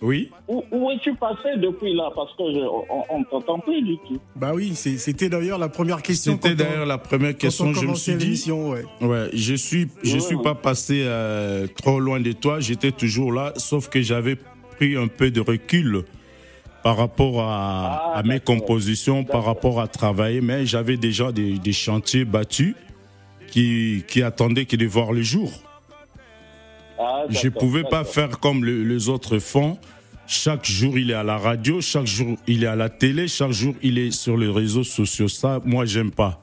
Oui. 0.00 0.30
Où, 0.46 0.62
où 0.70 0.90
es-tu 0.90 1.14
passé 1.14 1.56
depuis 1.56 1.92
là? 1.94 2.10
Parce 2.14 2.30
que 2.36 2.44
je, 2.52 2.60
on, 2.60 3.18
ne 3.18 3.24
t'entend 3.24 3.58
plus 3.58 3.82
du 3.82 3.96
tout. 4.06 4.18
Bah 4.36 4.52
oui, 4.54 4.74
c'était 4.74 5.28
d'ailleurs 5.28 5.58
la 5.58 5.68
première 5.68 6.02
question. 6.02 6.38
C'était 6.40 6.54
d'ailleurs 6.54 6.86
la 6.86 6.98
première 6.98 7.36
question. 7.36 7.72
Je 7.72 7.86
me 7.86 7.94
suis 7.94 8.14
dit. 8.14 8.50
Ouais. 8.52 8.84
ouais. 9.00 9.30
je 9.32 9.54
suis, 9.54 9.88
je 10.04 10.18
suis 10.18 10.36
pas 10.38 10.54
passé 10.54 11.02
euh, 11.04 11.66
trop 11.82 11.98
loin 11.98 12.20
de 12.20 12.32
toi. 12.32 12.60
J'étais 12.60 12.92
toujours 12.92 13.32
là, 13.32 13.52
sauf 13.56 13.88
que 13.88 14.00
j'avais 14.00 14.36
pris 14.76 14.96
un 14.96 15.08
peu 15.08 15.30
de 15.30 15.40
recul 15.40 16.04
par 16.84 16.96
rapport 16.96 17.40
à, 17.40 18.12
ah, 18.14 18.22
mes 18.22 18.38
compositions, 18.38 19.24
par 19.24 19.44
rapport 19.44 19.80
à 19.80 19.88
travailler, 19.88 20.40
mais 20.40 20.64
j'avais 20.64 20.96
déjà 20.96 21.32
des, 21.32 21.58
des, 21.58 21.72
chantiers 21.72 22.24
battus 22.24 22.76
qui, 23.50 24.04
qui 24.06 24.22
attendaient 24.22 24.64
que 24.64 24.76
de 24.76 24.86
voir 24.86 25.12
le 25.12 25.22
jour. 25.22 25.50
Ah, 26.98 27.24
je 27.28 27.46
ne 27.46 27.52
pouvais 27.52 27.84
pas 27.84 28.04
faire 28.04 28.40
comme 28.40 28.64
les 28.64 29.08
autres 29.08 29.38
font. 29.38 29.78
Chaque 30.26 30.66
jour, 30.66 30.98
il 30.98 31.10
est 31.10 31.14
à 31.14 31.22
la 31.22 31.38
radio, 31.38 31.80
chaque 31.80 32.06
jour, 32.06 32.36
il 32.46 32.64
est 32.64 32.66
à 32.66 32.76
la 32.76 32.90
télé, 32.90 33.28
chaque 33.28 33.52
jour, 33.52 33.74
il 33.82 33.98
est 33.98 34.10
sur 34.10 34.36
les 34.36 34.50
réseaux 34.50 34.84
sociaux. 34.84 35.26
Ça, 35.26 35.60
moi, 35.64 35.86
j'aime 35.86 36.10
pas. 36.10 36.42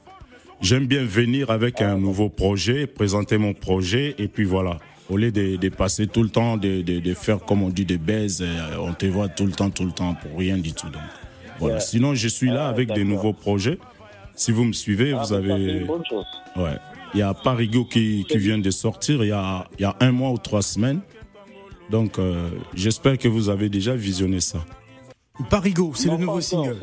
J'aime 0.60 0.86
bien 0.86 1.04
venir 1.04 1.50
avec 1.50 1.80
un 1.80 1.96
nouveau 1.96 2.28
projet, 2.28 2.88
présenter 2.88 3.38
mon 3.38 3.54
projet, 3.54 4.16
et 4.18 4.26
puis 4.26 4.44
voilà. 4.44 4.78
Au 5.08 5.16
lieu 5.16 5.30
de, 5.30 5.68
passer 5.68 6.08
tout 6.08 6.24
le 6.24 6.30
temps, 6.30 6.56
de, 6.56 6.82
de, 6.82 7.14
faire, 7.14 7.38
comme 7.38 7.62
on 7.62 7.68
dit, 7.68 7.84
des 7.84 7.98
baises, 7.98 8.42
euh, 8.42 8.76
on 8.80 8.92
te 8.92 9.06
voit 9.06 9.28
tout 9.28 9.46
le 9.46 9.52
temps, 9.52 9.70
tout 9.70 9.84
le 9.84 9.92
temps, 9.92 10.14
pour 10.14 10.36
rien 10.36 10.58
du 10.58 10.72
tout. 10.72 10.88
Donc, 10.88 11.02
voilà. 11.60 11.78
Sinon, 11.78 12.16
je 12.16 12.26
suis 12.26 12.48
là 12.48 12.66
ah, 12.66 12.70
avec 12.70 12.92
des 12.92 13.04
nouveaux 13.04 13.32
projets. 13.32 13.78
Si 14.34 14.50
vous 14.50 14.64
me 14.64 14.72
suivez, 14.72 15.12
ah, 15.12 15.22
vous 15.22 15.32
avez. 15.32 15.84
Ouais. 16.56 16.76
Il 17.14 17.20
y 17.20 17.22
a 17.22 17.34
Parigo 17.34 17.84
qui, 17.84 18.24
qui 18.28 18.38
vient 18.38 18.58
de 18.58 18.70
sortir 18.70 19.22
il 19.22 19.28
y, 19.28 19.32
a, 19.32 19.66
il 19.78 19.82
y 19.82 19.84
a 19.84 19.96
un 20.00 20.12
mois 20.12 20.30
ou 20.30 20.38
trois 20.38 20.62
semaines. 20.62 21.00
Donc, 21.90 22.18
euh, 22.18 22.50
j'espère 22.74 23.16
que 23.16 23.28
vous 23.28 23.48
avez 23.48 23.68
déjà 23.68 23.94
visionné 23.94 24.40
ça. 24.40 24.58
Parigo, 25.50 25.92
c'est 25.94 26.08
le 26.08 26.16
nouveau 26.16 26.40
single. 26.40 26.76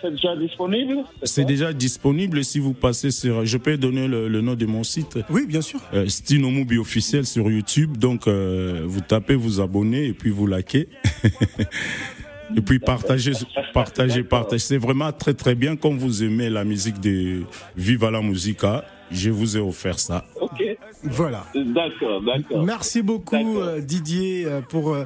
C'est 0.00 0.10
déjà 0.12 0.36
disponible 0.36 1.04
C'est 1.24 1.44
déjà 1.44 1.72
disponible 1.72 2.44
si 2.44 2.60
vous 2.60 2.72
passez 2.72 3.10
sur. 3.10 3.44
Je 3.44 3.58
peux 3.58 3.76
donner 3.76 4.06
le, 4.06 4.40
nom 4.40 4.54
de 4.54 4.66
mon 4.66 4.84
site 4.84 5.18
Oui, 5.28 5.44
bien 5.46 5.60
sûr. 5.60 5.80
Euh, 5.92 6.06
Stinomubi 6.06 6.78
officiel 6.78 7.26
sur 7.26 7.50
YouTube. 7.50 7.96
Donc, 7.96 8.28
euh, 8.28 8.82
vous 8.84 9.00
tapez, 9.00 9.34
vous 9.34 9.60
abonnez 9.60 10.06
et 10.06 10.12
puis 10.12 10.30
vous 10.30 10.46
likez. 10.46 10.88
et 12.56 12.60
puis 12.60 12.78
partagez, 12.78 13.32
partagez, 13.74 14.22
partagez. 14.22 14.60
C'est 14.60 14.78
vraiment 14.78 15.10
très 15.10 15.34
très 15.34 15.56
bien. 15.56 15.74
Comme 15.74 15.98
vous 15.98 16.22
aimez 16.22 16.48
la 16.48 16.64
musique 16.64 17.00
de 17.00 17.42
Viva 17.76 18.12
la 18.12 18.22
Musica, 18.22 18.84
je 19.10 19.30
vous 19.30 19.56
ai 19.56 19.60
offert 19.60 19.98
ça. 19.98 20.24
Ok. 20.40 20.62
Voilà. 21.04 21.44
D'accord, 21.54 22.22
d'accord. 22.22 22.64
Merci 22.64 23.02
beaucoup 23.02 23.60
euh, 23.60 23.80
Didier 23.80 24.44
euh, 24.46 24.60
pour 24.60 24.94
euh, 24.94 25.04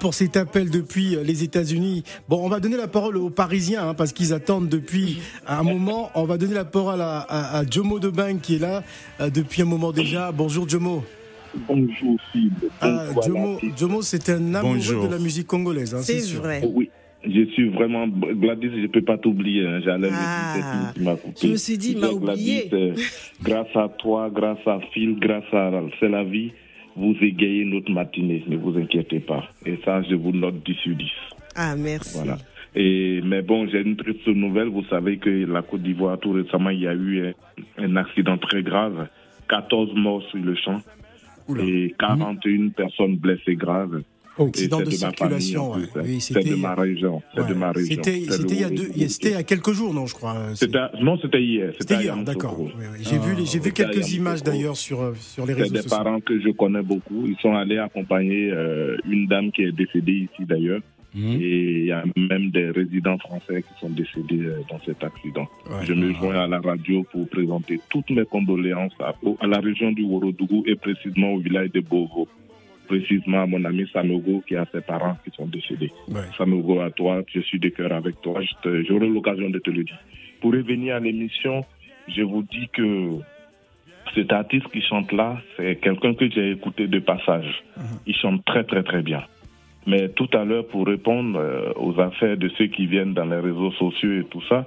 pour 0.00 0.14
cet 0.14 0.36
appel 0.36 0.70
depuis 0.70 1.16
les 1.22 1.42
États-Unis. 1.42 2.04
Bon, 2.28 2.40
on 2.44 2.48
va 2.48 2.60
donner 2.60 2.76
la 2.76 2.88
parole 2.88 3.16
aux 3.16 3.30
Parisiens 3.30 3.88
hein, 3.88 3.94
parce 3.94 4.12
qu'ils 4.12 4.32
attendent 4.32 4.68
depuis 4.68 5.20
un 5.46 5.62
moment. 5.62 6.10
On 6.14 6.24
va 6.24 6.38
donner 6.38 6.54
la 6.54 6.64
parole 6.64 7.00
à, 7.00 7.18
à, 7.18 7.58
à 7.58 7.64
Jomo 7.68 7.98
qui 8.42 8.56
est 8.56 8.58
là 8.58 8.82
depuis 9.30 9.62
un 9.62 9.66
moment 9.66 9.92
déjà. 9.92 10.32
Bonjour 10.32 10.68
Jomo. 10.68 11.04
Bonjour 11.68 12.16
Phil. 12.32 12.50
Ah, 12.80 13.06
Jomo, 13.24 13.58
Jomo 13.76 14.02
c'est 14.02 14.28
un 14.30 14.54
amoureux 14.54 15.06
de 15.06 15.10
la 15.12 15.18
musique 15.18 15.46
congolaise. 15.46 15.94
Hein, 15.94 16.00
c'est 16.02 16.20
vrai. 16.34 16.62
oui. 16.72 16.90
Je 17.26 17.44
suis 17.52 17.68
vraiment 17.68 18.06
Gladys, 18.06 18.70
je 18.70 18.82
ne 18.82 18.86
peux 18.86 19.02
pas 19.02 19.18
t'oublier. 19.18 19.66
Hein. 19.66 19.80
J'allais 19.84 20.10
ah, 20.12 20.92
me 20.98 21.16
Je 21.40 21.48
me 21.48 21.56
suis 21.56 21.78
dit, 21.78 21.92
il 21.92 21.98
m'a 21.98 22.10
oublié. 22.10 22.68
Euh, 22.72 22.94
grâce 23.42 23.74
à 23.74 23.88
toi, 23.88 24.30
grâce 24.32 24.66
à 24.66 24.80
Phil, 24.92 25.18
grâce 25.18 25.52
à 25.52 25.70
C'est 26.00 26.08
la 26.08 26.24
vie, 26.24 26.52
vous 26.96 27.14
égayez 27.20 27.64
notre 27.64 27.90
matinée. 27.90 28.44
Ne 28.46 28.56
vous 28.56 28.76
inquiétez 28.78 29.20
pas. 29.20 29.44
Et 29.64 29.78
ça, 29.84 30.02
je 30.02 30.14
vous 30.14 30.32
note 30.32 30.62
10 30.64 30.74
sur 30.74 30.94
10. 30.94 31.10
Ah, 31.56 31.74
merci. 31.76 32.18
Voilà. 32.18 32.38
Et, 32.74 33.20
mais 33.24 33.42
bon, 33.42 33.68
j'ai 33.68 33.80
une 33.80 33.96
triste 33.96 34.26
nouvelle. 34.26 34.68
Vous 34.68 34.84
savez 34.90 35.18
que 35.18 35.30
la 35.30 35.62
Côte 35.62 35.82
d'Ivoire, 35.82 36.18
tout 36.18 36.32
récemment, 36.32 36.70
il 36.70 36.80
y 36.80 36.88
a 36.88 36.94
eu 36.94 37.32
un, 37.78 37.96
accident 37.96 38.36
très 38.36 38.62
grave. 38.62 39.08
14 39.48 39.94
morts 39.94 40.22
sur 40.30 40.38
le 40.38 40.54
champ 40.56 40.80
et 41.58 41.94
41 41.98 42.70
personnes 42.70 43.16
blessées 43.16 43.56
graves. 43.56 44.02
Accident 44.38 44.80
de, 44.80 44.90
circulation, 44.90 45.72
oui, 45.72 46.18
de 46.18 46.54
ma 46.56 46.74
région. 46.74 47.22
C'est 47.34 47.46
de 47.46 47.54
ma 47.54 47.70
région. 47.70 48.02
C'était 48.02 48.18
il 48.18 48.60
y 48.60 48.64
a 48.64 48.70
deux, 48.70 48.90
c'était 49.08 49.28
il 49.28 49.34
y 49.34 49.36
a 49.36 49.42
quelques 49.44 49.72
jours, 49.72 49.94
non, 49.94 50.06
je 50.06 50.14
crois. 50.14 50.34
Non, 51.00 51.18
c'était 51.20 51.42
hier. 51.42 51.72
C'était 51.78 52.02
hier, 52.02 52.16
d'accord. 52.16 52.58
J'ai 53.00 53.18
vu, 53.18 53.36
j'ai 53.44 53.58
vu 53.60 53.72
quelques 53.72 54.12
images 54.12 54.42
d'ailleurs 54.42 54.76
sur 54.76 55.00
euh, 55.00 55.14
sur 55.14 55.46
les 55.46 55.52
réseaux 55.52 55.76
sociaux. 55.76 55.82
C'est 55.82 55.96
des 55.96 56.04
parents 56.04 56.20
que 56.20 56.40
je 56.40 56.50
connais 56.50 56.82
beaucoup. 56.82 57.26
Ils 57.26 57.36
sont 57.40 57.54
allés 57.54 57.78
accompagner 57.78 58.50
euh, 58.50 58.96
une 59.08 59.26
dame 59.26 59.52
qui 59.52 59.62
est 59.62 59.72
décédée 59.72 60.28
ici 60.30 60.44
d'ailleurs. 60.46 60.80
Mmh. 61.14 61.32
Et 61.40 61.70
il 61.80 61.86
y 61.86 61.92
a 61.92 62.02
même 62.16 62.50
des 62.50 62.70
résidents 62.70 63.18
français 63.18 63.62
qui 63.62 63.80
sont 63.80 63.90
décédés 63.90 64.46
euh, 64.46 64.62
dans 64.68 64.80
cet 64.84 65.04
accident. 65.04 65.46
je 65.82 65.92
me 65.92 66.12
joins 66.12 66.34
à 66.34 66.48
la 66.48 66.60
radio 66.60 67.04
pour 67.12 67.28
présenter 67.28 67.78
toutes 67.88 68.10
mes 68.10 68.24
condoléances 68.24 68.94
à, 68.98 69.14
à 69.40 69.46
la 69.46 69.60
région 69.60 69.92
du 69.92 70.02
Worodougou 70.02 70.64
et 70.66 70.74
précisément 70.74 71.34
au 71.34 71.38
village 71.38 71.70
de 71.70 71.80
Bovo 71.80 72.26
précisément 72.86 73.42
à 73.42 73.46
mon 73.46 73.64
ami 73.64 73.86
Sanogo 73.92 74.42
qui 74.46 74.56
a 74.56 74.66
ses 74.72 74.80
parents 74.80 75.16
qui 75.24 75.30
sont 75.36 75.46
décédés. 75.46 75.92
Sanogo, 76.36 76.80
à 76.80 76.90
toi, 76.90 77.22
je 77.32 77.40
suis 77.40 77.58
de 77.58 77.68
cœur 77.68 77.92
avec 77.92 78.20
toi. 78.22 78.40
J'aurai 78.64 79.08
l'occasion 79.08 79.50
de 79.50 79.58
te 79.58 79.70
le 79.70 79.84
dire. 79.84 79.98
Pour 80.40 80.52
revenir 80.52 80.96
à 80.96 81.00
l'émission, 81.00 81.64
je 82.08 82.22
vous 82.22 82.42
dis 82.42 82.68
que 82.72 83.18
cet 84.14 84.32
artiste 84.32 84.68
qui 84.70 84.82
chante 84.82 85.12
là, 85.12 85.40
c'est 85.56 85.76
quelqu'un 85.76 86.14
que 86.14 86.28
j'ai 86.30 86.52
écouté 86.52 86.86
de 86.86 86.98
passage. 86.98 87.62
Mhm. 87.76 87.84
Il 88.06 88.14
chante 88.16 88.44
très 88.44 88.64
très 88.64 88.82
très 88.82 89.02
bien. 89.02 89.22
Mais 89.86 90.08
tout 90.10 90.28
à 90.32 90.44
l'heure, 90.44 90.66
pour 90.66 90.86
répondre 90.86 91.38
euh, 91.38 91.72
aux 91.76 91.98
affaires 92.00 92.36
de 92.36 92.48
ceux 92.56 92.66
qui 92.66 92.86
viennent 92.86 93.12
dans 93.12 93.26
les 93.26 93.38
réseaux 93.38 93.72
sociaux 93.72 94.20
et 94.20 94.24
tout 94.24 94.42
ça, 94.48 94.66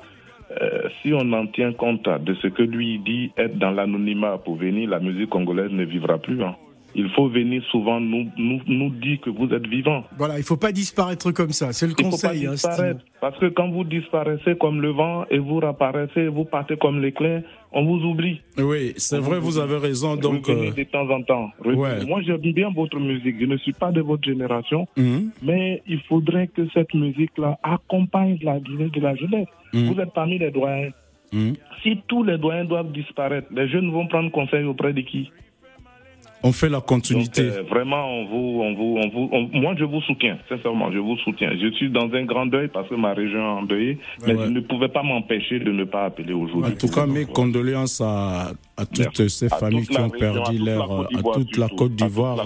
euh, 0.62 0.90
si 1.02 1.14
on 1.14 1.32
en 1.34 1.48
tient 1.48 1.74
compte 1.74 2.08
de 2.08 2.34
ce 2.36 2.48
que 2.48 2.64
lui 2.64 3.00
dit, 3.00 3.32
être 3.38 3.58
dans 3.58 3.72
l'anonymat 3.72 4.38
pour 4.38 4.56
venir, 4.56 4.90
la 4.90 5.00
musique 5.00 5.30
congolaise 5.30 5.72
ne 5.72 5.84
vivra 5.84 6.20
plus. 6.20 6.42
Hein 6.44 6.56
il 6.96 7.10
faut 7.10 7.30
venir 7.30 7.64
souvent 7.72 8.00
nous, 8.00 8.28
nous, 8.38 8.60
nous 8.68 8.90
dire 8.90 9.20
que 9.22 9.30
vous 9.30 9.54
êtes 9.54 9.68
vivant. 9.68 10.04
Voilà, 10.18 10.36
il 10.36 10.40
ne 10.40 10.46
faut 10.46 10.58
pas 10.58 10.72
disparaître 10.72 11.32
comme 11.32 11.52
ça, 11.52 11.74
c'est 11.74 11.88
le 11.88 11.94
conseil. 11.94 12.46
Faut 12.46 12.68
pas 12.68 12.84
hein, 12.84 12.98
parce 13.20 13.38
que 13.40 13.48
quand 13.48 13.70
vous 13.70 13.84
disparaissez 13.84 14.56
comme 14.58 14.82
le 14.82 14.92
vent 14.92 15.26
et 15.30 15.40
vous 15.40 15.58
réapparaissez, 15.58 16.28
vous 16.28 16.46
partez 16.46 16.78
comme 16.78 17.02
l'éclair, 17.02 17.42
on 17.72 17.86
vous 17.86 18.04
oublie. 18.06 18.42
Oui, 18.58 18.94
c'est 18.98 19.20
vrai, 19.20 19.40
vous, 19.40 19.58
avez 19.58 19.78
raison. 19.78 20.16
Donc, 20.16 20.50
euh, 20.50 20.72
de 20.72 20.84
temps 20.84 21.10
en 21.10 21.22
temps. 21.24 21.50
Moi, 21.64 22.22
j'aime 22.26 22.52
bien 22.54 22.72
votre 22.72 23.00
musique. 23.00 23.36
Je 23.40 23.46
ne 23.46 23.58
suis 23.58 23.74
pas 23.74 23.92
de 23.92 24.02
votre 24.02 24.24
génération, 24.24 24.88
mhm. 24.98 25.32
mais 25.44 25.82
il 25.88 26.00
faudrait 26.02 26.48
que 26.48 26.68
cette 26.74 26.94
musique-là 26.94 27.60
accompagne 27.64 28.38
la 28.42 28.60
vie 28.60 28.90
de 28.92 29.00
la 29.02 29.16
jeunesse. 29.16 29.48
Mhm. 29.74 29.94
Vous 29.94 30.00
êtes 30.00 30.14
parmi 30.14 30.38
les 30.38 30.52
doyens. 30.52 30.92
Mhm. 31.34 31.56
Si 31.84 32.00
tous 32.08 32.24
les 32.24 32.38
doyens 32.38 32.66
doivent 32.66 32.92
disparaître, 32.92 33.48
les 33.52 33.68
jeunes 33.68 33.92
vont 33.92 34.08
prendre 34.08 34.32
conseil 34.32 34.64
auprès 34.64 34.94
de 34.94 35.02
qui? 35.02 35.32
On 36.44 36.52
fait 36.52 36.70
la 36.70 36.82
continuité. 36.82 37.42
Euh, 37.42 37.64
vraiment, 37.70 38.06
on 38.08 38.26
vous, 38.26 38.62
on 38.62 38.74
vous, 38.76 38.98
on 39.02 39.10
vous, 39.10 39.50
moi 39.60 39.74
je 39.78 39.84
vous 39.84 40.02
soutiens, 40.02 40.38
sincèrement, 40.50 40.92
je 40.92 41.00
vous 41.00 41.18
soutiens. 41.18 41.52
Je 41.60 41.72
suis 41.76 41.90
dans 41.90 42.12
un 42.14 42.24
grand 42.26 42.46
deuil 42.46 42.68
parce 42.68 42.88
que 42.90 42.96
ma 42.96 43.14
région 43.14 43.40
est 43.40 43.60
endeuillée, 43.62 43.98
mais 44.26 44.34
je 44.38 44.50
ne 44.50 44.60
pouvais 44.62 44.90
pas 44.90 45.04
m'empêcher 45.04 45.60
de 45.60 45.72
ne 45.72 45.84
pas 45.84 46.06
appeler 46.06 46.34
aujourd'hui. 46.34 46.74
En 46.74 46.78
tout 46.78 46.88
cas, 46.88 47.06
mes 47.06 47.26
condoléances 47.26 48.02
à, 48.02 48.52
à 48.78 48.86
toutes 48.86 49.28
ces 49.28 49.50
familles 49.50 49.88
qui 49.88 50.00
ont 50.00 50.10
perdu 50.10 50.58
l'air, 50.58 50.84
à 50.92 51.34
toute 51.34 51.58
la 51.58 51.70
Côte 51.70 51.96
d'Ivoire 51.96 52.46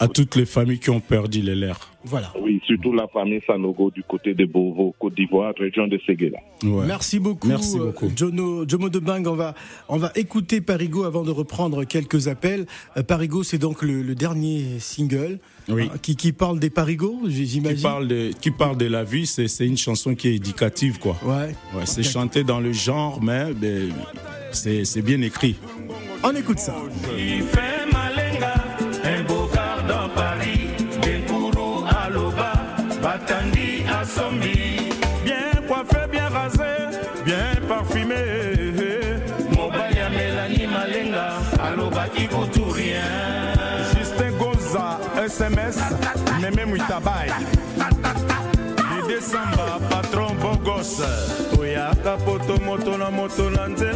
à 0.00 0.08
toutes 0.08 0.36
les 0.36 0.46
familles 0.46 0.78
qui 0.78 0.90
ont 0.90 1.00
perdu 1.00 1.40
les 1.40 1.54
leurs. 1.54 1.90
Voilà. 2.04 2.32
Oui, 2.38 2.60
surtout 2.66 2.92
la 2.92 3.06
famille 3.08 3.40
Sanogo 3.46 3.90
du 3.90 4.02
côté 4.02 4.34
de 4.34 4.44
Bovo, 4.44 4.94
Côte 4.98 5.14
d'Ivoire, 5.14 5.54
région 5.58 5.86
de 5.86 5.98
Séguéla. 6.06 6.38
Merci 6.62 7.18
beaucoup. 7.18 7.48
Merci 7.48 7.78
beaucoup. 7.78 8.10
Jono, 8.14 8.68
Jomo 8.68 8.90
de 8.90 8.98
Bang, 8.98 9.26
on 9.26 9.34
va, 9.34 9.54
on 9.88 9.96
va 9.96 10.12
écouter 10.14 10.60
Parigo 10.60 11.04
avant 11.04 11.22
de 11.22 11.30
reprendre 11.30 11.84
quelques 11.84 12.28
appels. 12.28 12.66
Euh, 12.96 13.02
Parigo, 13.02 13.42
c'est 13.42 13.58
donc 13.58 13.82
le, 13.82 14.14
dernier 14.14 14.78
single. 14.78 15.38
Oui. 15.68 15.84
Euh, 15.84 15.96
qui, 16.02 16.14
qui, 16.14 16.32
parle 16.32 16.58
des 16.58 16.68
parigots, 16.68 17.20
j'imagine. 17.26 17.76
Qui 17.76 17.82
parle 17.82 18.08
de, 18.08 18.30
qui 18.38 18.50
parle 18.50 18.76
de 18.76 18.86
la 18.86 19.02
vie, 19.02 19.26
c'est 19.26 19.66
une 19.66 19.78
chanson 19.78 20.14
qui 20.14 20.28
est 20.28 20.34
éducative, 20.34 20.98
quoi. 20.98 21.16
Ouais. 21.24 21.54
ouais 21.74 21.86
c'est 21.86 22.02
chanté 22.02 22.44
dans 22.44 22.60
le 22.60 22.72
genre, 22.72 23.22
mais, 23.22 23.54
mais 23.54 23.88
c'est 24.52 25.02
bien 25.02 25.20
écrit. 25.22 25.56
On 26.22 26.34
écoute 26.34 26.58
ça. 26.58 26.74
Patron 50.84 51.08
Bogos. 51.48 51.58
Oyaka 51.58 52.16
poto 52.24 52.58
moto 52.58 52.98
na 52.98 53.10
moto 53.10 53.50
na 53.50 53.68
nzela 53.68 53.93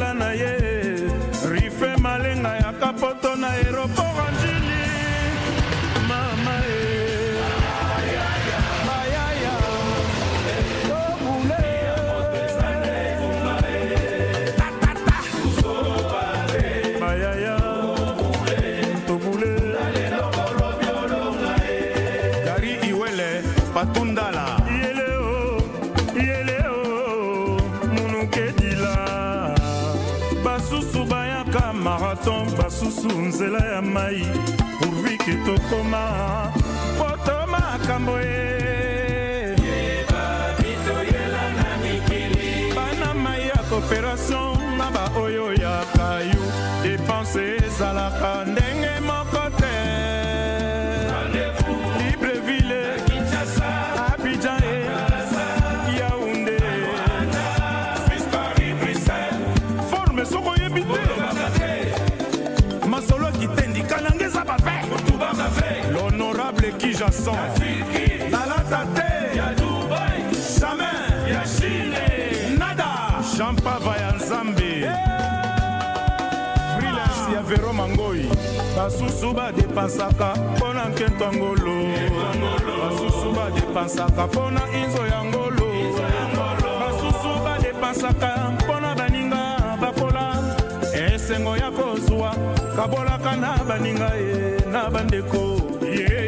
kijason 67.32 68.30
nalata 68.30 68.80
te. 68.94 69.08
Jamais 70.60 72.58
nada. 72.58 72.90
Jean 73.36 73.54
pava 73.56 73.96
ya 73.96 74.12
nzambe 74.12 74.70
freelance 76.76 77.32
ya 77.34 77.42
vero 77.42 77.72
mangoi 77.72 78.28
basusu 78.76 79.32
badepensaka 79.34 80.34
mpo 80.56 80.72
na 80.72 80.88
nkento 80.88 81.32
ngolo. 81.32 81.76
Basusu 82.82 83.32
badepensaka 83.32 84.26
mpo 84.26 84.50
na 84.50 84.60
inzo 84.84 85.06
ya 85.06 85.24
ngolo. 85.24 85.72
Basusu 86.80 87.30
badepensaka 87.44 88.50
mpo 88.50 88.80
na 88.80 88.94
baninga 88.94 89.56
bakola 89.80 90.42
esengo 91.14 91.56
ya 91.56 91.70
kozwa 91.70 92.34
kabolaka 92.76 93.36
na 93.36 93.64
baninga 93.68 94.10
ye 94.14 94.58
na 94.72 94.90
bandeko. 94.90 95.60
Yeye 95.82 96.27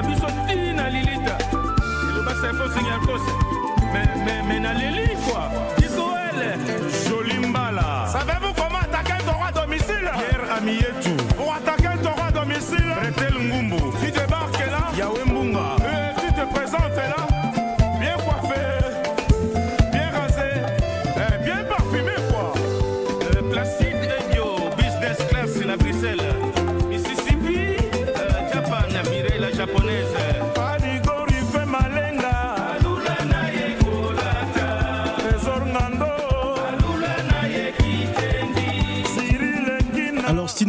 na 0.00 0.08
biso 0.08 0.26
ti 0.48 0.72
na 0.72 0.88
lilita? 0.88 1.36
Eloba 2.08 2.32
sefo 2.40 2.64
seigneur 2.72 3.00
kose 3.04 3.32
me 4.48 4.58
naleli 4.60 5.08
kua 5.24 5.50
tikoele 5.76 6.56
joli 7.08 7.46
mbala 7.46 8.08
savez-vous 8.12 8.54
comment 8.54 8.80
attaquer 8.84 9.22
droit 9.24 9.52
domicile? 9.52 10.10
Pierre 10.16 10.46
amietu 10.56 11.29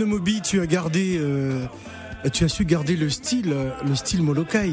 Mobi, 0.06 0.42
tu 0.42 0.60
as 0.62 0.68
gardé, 0.68 1.18
euh, 1.20 1.66
tu 2.34 2.44
as 2.44 2.50
su 2.50 2.66
garder 2.66 2.96
le 2.96 3.10
style, 3.10 3.54
le 3.88 3.96
style 3.96 4.22
Molokai. 4.24 4.72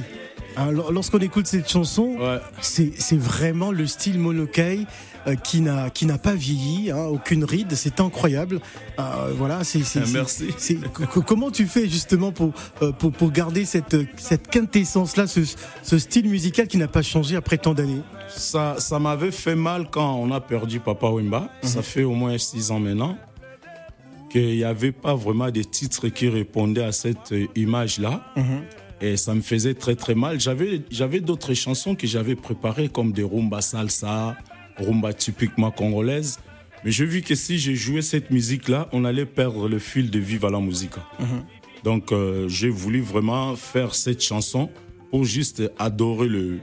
Hein, 0.57 0.73
lor- 0.73 0.91
Lorsqu'on 0.93 1.19
écoute 1.19 1.47
cette 1.47 1.71
chanson, 1.71 2.17
Ouais. 2.19 2.41
c'est 2.61 3.19
vraiment 3.19 3.71
le 3.71 3.87
style 3.87 4.19
Molokai 4.19 4.81
euh, 5.27 5.35
qui 5.37 5.61
n'a 5.61 5.91
qui 5.91 6.05
n'a 6.07 6.19
pas 6.19 6.35
vieilli, 6.35 6.91
hein, 6.91 7.05
aucune 7.11 7.45
ride, 7.45 7.75
c'est 7.75 8.01
incroyable. 8.01 8.61
Euh, 8.99 9.33
voilà, 9.37 9.63
c'est 9.63 9.83
Merci. 10.13 10.49
comment 11.27 11.51
tu 11.51 11.67
fais 11.67 11.89
justement 11.89 12.33
pour 12.33 12.53
pour, 12.99 13.13
pour 13.13 13.31
garder 13.31 13.65
cette 13.65 13.97
cette 14.17 14.49
quintessence 14.49 15.17
là, 15.17 15.27
ce, 15.27 15.41
ce 15.83 15.99
style 15.99 16.29
musical 16.29 16.67
qui 16.67 16.77
n'a 16.79 16.89
pas 16.89 17.03
changé 17.03 17.37
après 17.37 17.59
tant 17.59 17.75
d'années? 17.75 18.03
Ça, 18.29 18.77
ça 18.79 18.99
m'avait 18.99 19.31
fait 19.31 19.55
mal 19.55 19.89
quand 19.91 20.15
on 20.17 20.31
a 20.33 20.41
perdu 20.41 20.81
Papa 20.81 21.09
Wemba. 21.09 21.49
Ça 21.63 21.83
fait 21.83 22.05
au 22.05 22.13
moins 22.15 22.37
six 22.39 22.71
ans 22.71 22.81
maintenant 22.81 23.17
qu'il 24.31 24.57
n'y 24.57 24.65
avait 24.65 24.93
pas 24.93 25.15
vraiment 25.15 25.51
de 25.51 25.63
titres 25.63 26.09
qui 26.09 26.29
répondaient 26.29 26.85
à 26.85 26.93
cette 26.93 27.33
euh, 27.33 27.47
image-là. 27.57 28.35
Et 29.01 29.17
ça 29.17 29.33
me 29.35 29.41
faisait 29.43 29.75
très 29.75 29.95
très 29.95 30.15
mal. 30.15 30.41
J'avais, 30.41 31.21
d'autres 31.21 31.55
chansons 31.55 31.95
que 31.95 32.07
j'avais 32.07 32.35
préparées 32.35 32.89
comme 32.89 33.13
des 33.13 33.23
rumba 33.23 33.61
salsa, 33.61 34.37
rumba 34.77 35.13
typiquement 35.13 35.71
congolaise. 35.71 36.41
Mais 36.85 36.91
j'ai 36.91 37.07
vu 37.07 37.23
que 37.23 37.35
si 37.35 37.59
je 37.59 37.73
jouais 37.75 38.03
cette 38.03 38.31
musique-là, 38.31 38.89
on 38.93 39.05
allait 39.05 39.27
perdre 39.27 39.69
le 39.69 39.79
fil 39.79 40.11
de 40.11 40.19
Viva 40.19 40.51
la 40.51 40.61
Musica. 40.61 41.05
Donc 41.85 42.11
euh, 42.13 42.49
j'ai 42.49 42.69
voulu 42.71 43.01
vraiment 43.01 43.55
faire 43.57 43.95
cette 43.95 44.21
chanson 44.23 44.69
pour 45.11 45.25
juste 45.25 45.63
adorer 45.79 46.29
le, 46.29 46.43
le- 46.55 46.61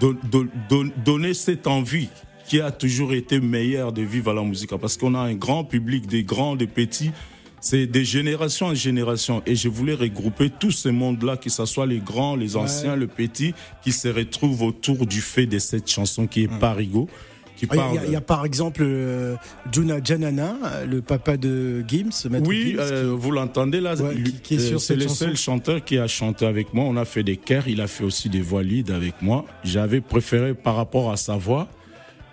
don- 0.00 0.16
don- 0.30 0.48
don- 0.68 0.90
donner 1.04 1.32
cette 1.34 1.66
envie 1.66 2.08
qui 2.50 2.60
a 2.60 2.72
toujours 2.72 3.12
été 3.12 3.38
meilleure 3.38 3.92
de 3.92 4.02
vivre 4.02 4.32
à 4.32 4.34
la 4.34 4.42
musique. 4.42 4.70
Parce 4.76 4.96
qu'on 4.96 5.14
a 5.14 5.20
un 5.20 5.34
grand 5.34 5.62
public, 5.62 6.08
des 6.08 6.24
grands, 6.24 6.56
des 6.56 6.66
petits. 6.66 7.12
C'est 7.60 7.86
de 7.86 8.00
génération 8.02 8.66
en 8.66 8.74
génération. 8.74 9.40
Et 9.46 9.54
je 9.54 9.68
voulais 9.68 9.94
regrouper 9.94 10.50
tout 10.50 10.72
ce 10.72 10.88
monde-là, 10.88 11.36
que 11.36 11.48
ce 11.48 11.64
soit 11.64 11.86
les 11.86 11.98
grands, 11.98 12.34
les 12.34 12.56
anciens, 12.56 12.96
le 12.96 13.06
petit, 13.06 13.54
qui 13.84 13.92
se 13.92 14.08
retrouvent 14.08 14.62
autour 14.62 15.06
du 15.06 15.20
fait 15.20 15.46
de 15.46 15.60
cette 15.60 15.88
chanson 15.88 16.26
qui 16.26 16.42
est 16.42 16.48
Parigo. 16.48 17.08
Qui 17.56 17.66
Ah, 17.70 17.74
Il 17.74 17.76
y 17.76 17.78
a- 17.78 17.82
parle. 17.84 17.92
il 17.92 17.94
y, 17.94 17.98
a- 17.98 18.06
il 18.06 18.12
y 18.14 18.16
a 18.16 18.20
par 18.22 18.44
exemple 18.46 18.80
euh, 18.82 19.36
Juna 19.70 20.02
Janana, 20.02 20.56
le 20.88 21.02
papa 21.02 21.36
de 21.36 21.84
Gims. 21.86 22.26
Maître 22.30 22.48
Oui, 22.48 22.70
Gims, 22.72 22.78
euh, 22.80 23.14
vous 23.16 23.30
l'entendez 23.30 23.80
là 23.80 23.94
Ouais, 23.94 24.14
qui- 24.24 24.32
qui 24.40 24.54
est 24.54 24.58
euh, 24.60 24.68
sur 24.70 24.80
C'est 24.80 24.94
cette 24.94 24.96
le 24.96 25.02
chanson. 25.04 25.24
seul 25.26 25.36
chanteur 25.36 25.84
qui 25.84 25.98
a 25.98 26.08
chanté 26.08 26.46
avec 26.46 26.74
moi. 26.74 26.84
On 26.86 26.96
a 26.96 27.04
fait 27.04 27.22
des 27.22 27.36
chœurs, 27.36 27.68
il 27.68 27.80
a 27.80 27.86
fait 27.86 28.02
aussi 28.02 28.28
des 28.28 28.40
voix 28.40 28.62
lead 28.64 28.90
avec 28.90 29.20
moi. 29.22 29.44
J'avais 29.62 30.00
préféré 30.00 30.54
par 30.54 30.74
rapport 30.74 31.12
à 31.12 31.16
sa 31.16 31.36
voix. 31.36 31.68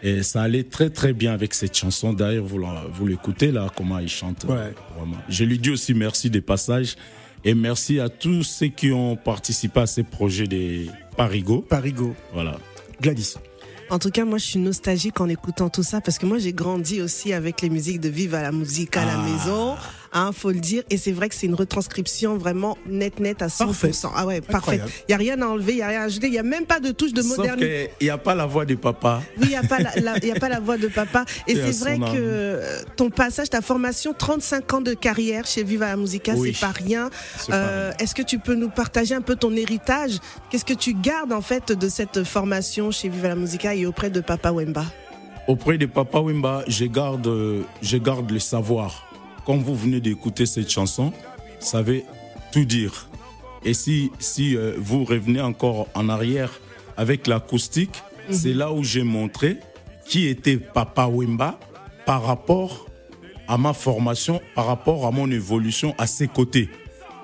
Et 0.03 0.21
ça 0.23 0.43
allait 0.43 0.63
très 0.63 0.89
très 0.89 1.13
bien 1.13 1.33
avec 1.33 1.53
cette 1.53 1.75
chanson. 1.75 2.13
D'ailleurs, 2.13 2.45
vous, 2.45 3.05
l'écoutez 3.07 3.51
là, 3.51 3.67
comment 3.75 3.97
il 3.99 4.09
chante. 4.09 4.45
euh, 4.45 4.69
Ouais. 4.69 4.73
Vraiment. 4.97 5.17
Je 5.29 5.43
lui 5.43 5.57
dis 5.59 5.71
aussi 5.71 5.93
merci 5.93 6.29
des 6.29 6.41
passages. 6.41 6.95
Et 7.43 7.53
merci 7.53 7.99
à 7.99 8.09
tous 8.09 8.43
ceux 8.43 8.67
qui 8.67 8.91
ont 8.91 9.15
participé 9.15 9.81
à 9.81 9.85
ces 9.87 10.03
projets 10.03 10.47
des 10.47 10.89
Parigo. 11.15 11.61
Parigo, 11.61 12.15
Voilà. 12.33 12.57
Gladys. 13.01 13.35
En 13.89 13.99
tout 13.99 14.09
cas, 14.11 14.25
moi, 14.25 14.37
je 14.37 14.43
suis 14.45 14.59
nostalgique 14.59 15.21
en 15.21 15.29
écoutant 15.29 15.69
tout 15.69 15.83
ça 15.83 16.01
parce 16.01 16.17
que 16.17 16.25
moi, 16.25 16.39
j'ai 16.39 16.51
grandi 16.51 17.01
aussi 17.01 17.31
avec 17.31 17.61
les 17.61 17.69
musiques 17.69 18.01
de 18.01 18.09
Vive 18.09 18.35
à 18.35 18.41
la 18.41 18.51
musique 18.51 18.97
à 18.97 19.05
la 19.05 19.17
maison. 19.17 19.75
Hein, 20.13 20.31
faut 20.33 20.51
le 20.51 20.59
dire. 20.59 20.83
Et 20.89 20.97
c'est 20.97 21.11
vrai 21.11 21.29
que 21.29 21.35
c'est 21.35 21.47
une 21.47 21.55
retranscription 21.55 22.37
vraiment 22.37 22.77
net, 22.87 23.19
net 23.19 23.41
à 23.41 23.47
100%. 23.47 23.57
Parfait. 23.65 23.91
Ah 24.15 24.25
ouais, 24.25 24.41
parfait. 24.41 24.79
Il 25.07 25.11
y 25.11 25.13
a 25.13 25.17
rien 25.17 25.41
à 25.41 25.45
enlever, 25.47 25.73
il 25.73 25.77
y 25.79 25.81
a 25.81 25.87
rien 25.89 26.01
à 26.01 26.05
ajouter. 26.05 26.27
Il 26.27 26.33
y 26.33 26.39
a 26.39 26.43
même 26.43 26.65
pas 26.65 26.79
de 26.79 26.91
touche 26.91 27.13
de 27.13 27.21
Sauf 27.21 27.37
modernité. 27.37 27.91
qu'il 27.99 28.05
n'y 28.07 28.11
a 28.11 28.17
pas 28.17 28.35
la 28.35 28.45
voix 28.45 28.65
de 28.65 28.75
papa. 28.75 29.21
Oui, 29.37 29.43
il 29.43 29.49
n'y 29.49 29.55
a, 29.55 29.63
pas 29.63 29.79
la- 29.79 29.95
la- 29.95 30.17
il 30.17 30.27
y 30.27 30.31
a 30.31 30.39
pas 30.39 30.49
la 30.49 30.59
voix 30.59 30.77
de 30.77 30.87
papa. 30.87 31.25
Et 31.47 31.55
c'est 31.55 31.79
vrai 31.79 31.93
âme. 31.93 32.05
que 32.13 32.61
ton 32.95 33.09
passage, 33.09 33.49
ta 33.49 33.61
formation, 33.61 34.13
35 34.17 34.73
ans 34.73 34.81
de 34.81 34.93
carrière 34.93 35.45
chez 35.45 35.63
Viva 35.63 35.87
la 35.87 35.97
Musica, 35.97 36.33
Oui. 36.35 36.53
c'est 36.53 36.59
pas 36.65 36.71
rien. 36.71 37.09
Euh, 37.49 37.91
Est-ce 37.99 38.15
que 38.15 38.21
tu 38.21 38.39
peux 38.39 38.55
nous 38.55 38.69
partager 38.69 39.15
un 39.15 39.21
peu 39.21 39.35
ton 39.35 39.53
héritage? 39.55 40.17
Qu'est-ce 40.49 40.65
que 40.65 40.73
tu 40.73 40.93
gardes 40.93 41.33
en 41.33 41.41
fait 41.41 41.71
de 41.71 41.89
cette 41.89 42.23
formation 42.23 42.91
chez 42.91 43.09
Viva 43.09 43.29
la 43.29 43.35
Musica 43.35 43.73
et 43.75 43.85
auprès 43.85 44.09
de 44.09 44.21
Papa 44.21 44.51
Wemba? 44.51 44.85
Auprès 45.47 45.77
de 45.77 45.85
Papa 45.85 46.19
Wimba, 46.19 46.63
je 46.67 46.85
garde, 46.85 47.29
je 47.81 47.97
garde 47.97 48.29
le 48.29 48.39
savoir. 48.39 49.06
Comme 49.47 49.63
vous 49.63 49.77
venez 49.77 50.01
d'écouter 50.01 50.45
cette 50.45 50.69
chanson, 50.69 51.13
ça 51.61 51.81
veut 51.81 52.01
tout 52.51 52.65
dire. 52.65 53.07
Et 53.63 53.73
si, 53.73 54.11
si 54.19 54.57
euh, 54.57 54.73
vous 54.77 55.05
revenez 55.05 55.39
encore 55.39 55.87
en 55.95 56.09
arrière 56.09 56.59
avec 56.97 57.27
l'acoustique, 57.27 58.03
c'est 58.29 58.53
là 58.53 58.73
où 58.73 58.83
j'ai 58.83 59.03
montré 59.03 59.55
qui 60.05 60.27
était 60.27 60.57
Papa 60.57 61.07
Wimba 61.07 61.57
par 62.05 62.23
rapport 62.25 62.87
à 63.47 63.57
ma 63.57 63.71
formation, 63.71 64.41
par 64.53 64.65
rapport 64.65 65.05
à 65.05 65.11
mon 65.11 65.31
évolution 65.31 65.95
à 65.97 66.07
ses 66.07 66.27
côtés. 66.27 66.67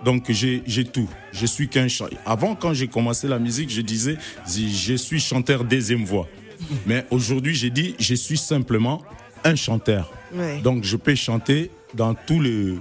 Donc 0.05 0.31
j'ai 0.31 0.63
j'ai 0.65 0.85
tout. 0.85 1.09
Je 1.33 1.45
suis 1.45 1.67
qu'un 1.67 1.89
chanteur. 1.89 2.17
Avant, 2.25 2.55
quand 2.55 2.73
j'ai 2.73 2.87
commencé 2.87 3.27
la 3.27 3.37
musique, 3.37 3.69
je 3.69 3.81
disais 3.81 4.15
je 4.47 4.93
suis 4.93 5.19
chanteur 5.19 5.65
deuxième 5.65 6.05
voix. 6.05 6.29
Mais 6.85 7.05
aujourd'hui, 7.11 7.53
j'ai 7.53 7.69
dit 7.69 7.95
je 7.99 8.15
suis 8.15 8.37
simplement 8.37 9.01
un 9.43 9.57
chanteur. 9.57 10.09
Ouais. 10.33 10.61
Donc 10.61 10.85
je 10.85 10.95
peux 10.95 11.15
chanter 11.15 11.69
dans 11.93 12.13
tous 12.15 12.41
les, 12.41 12.75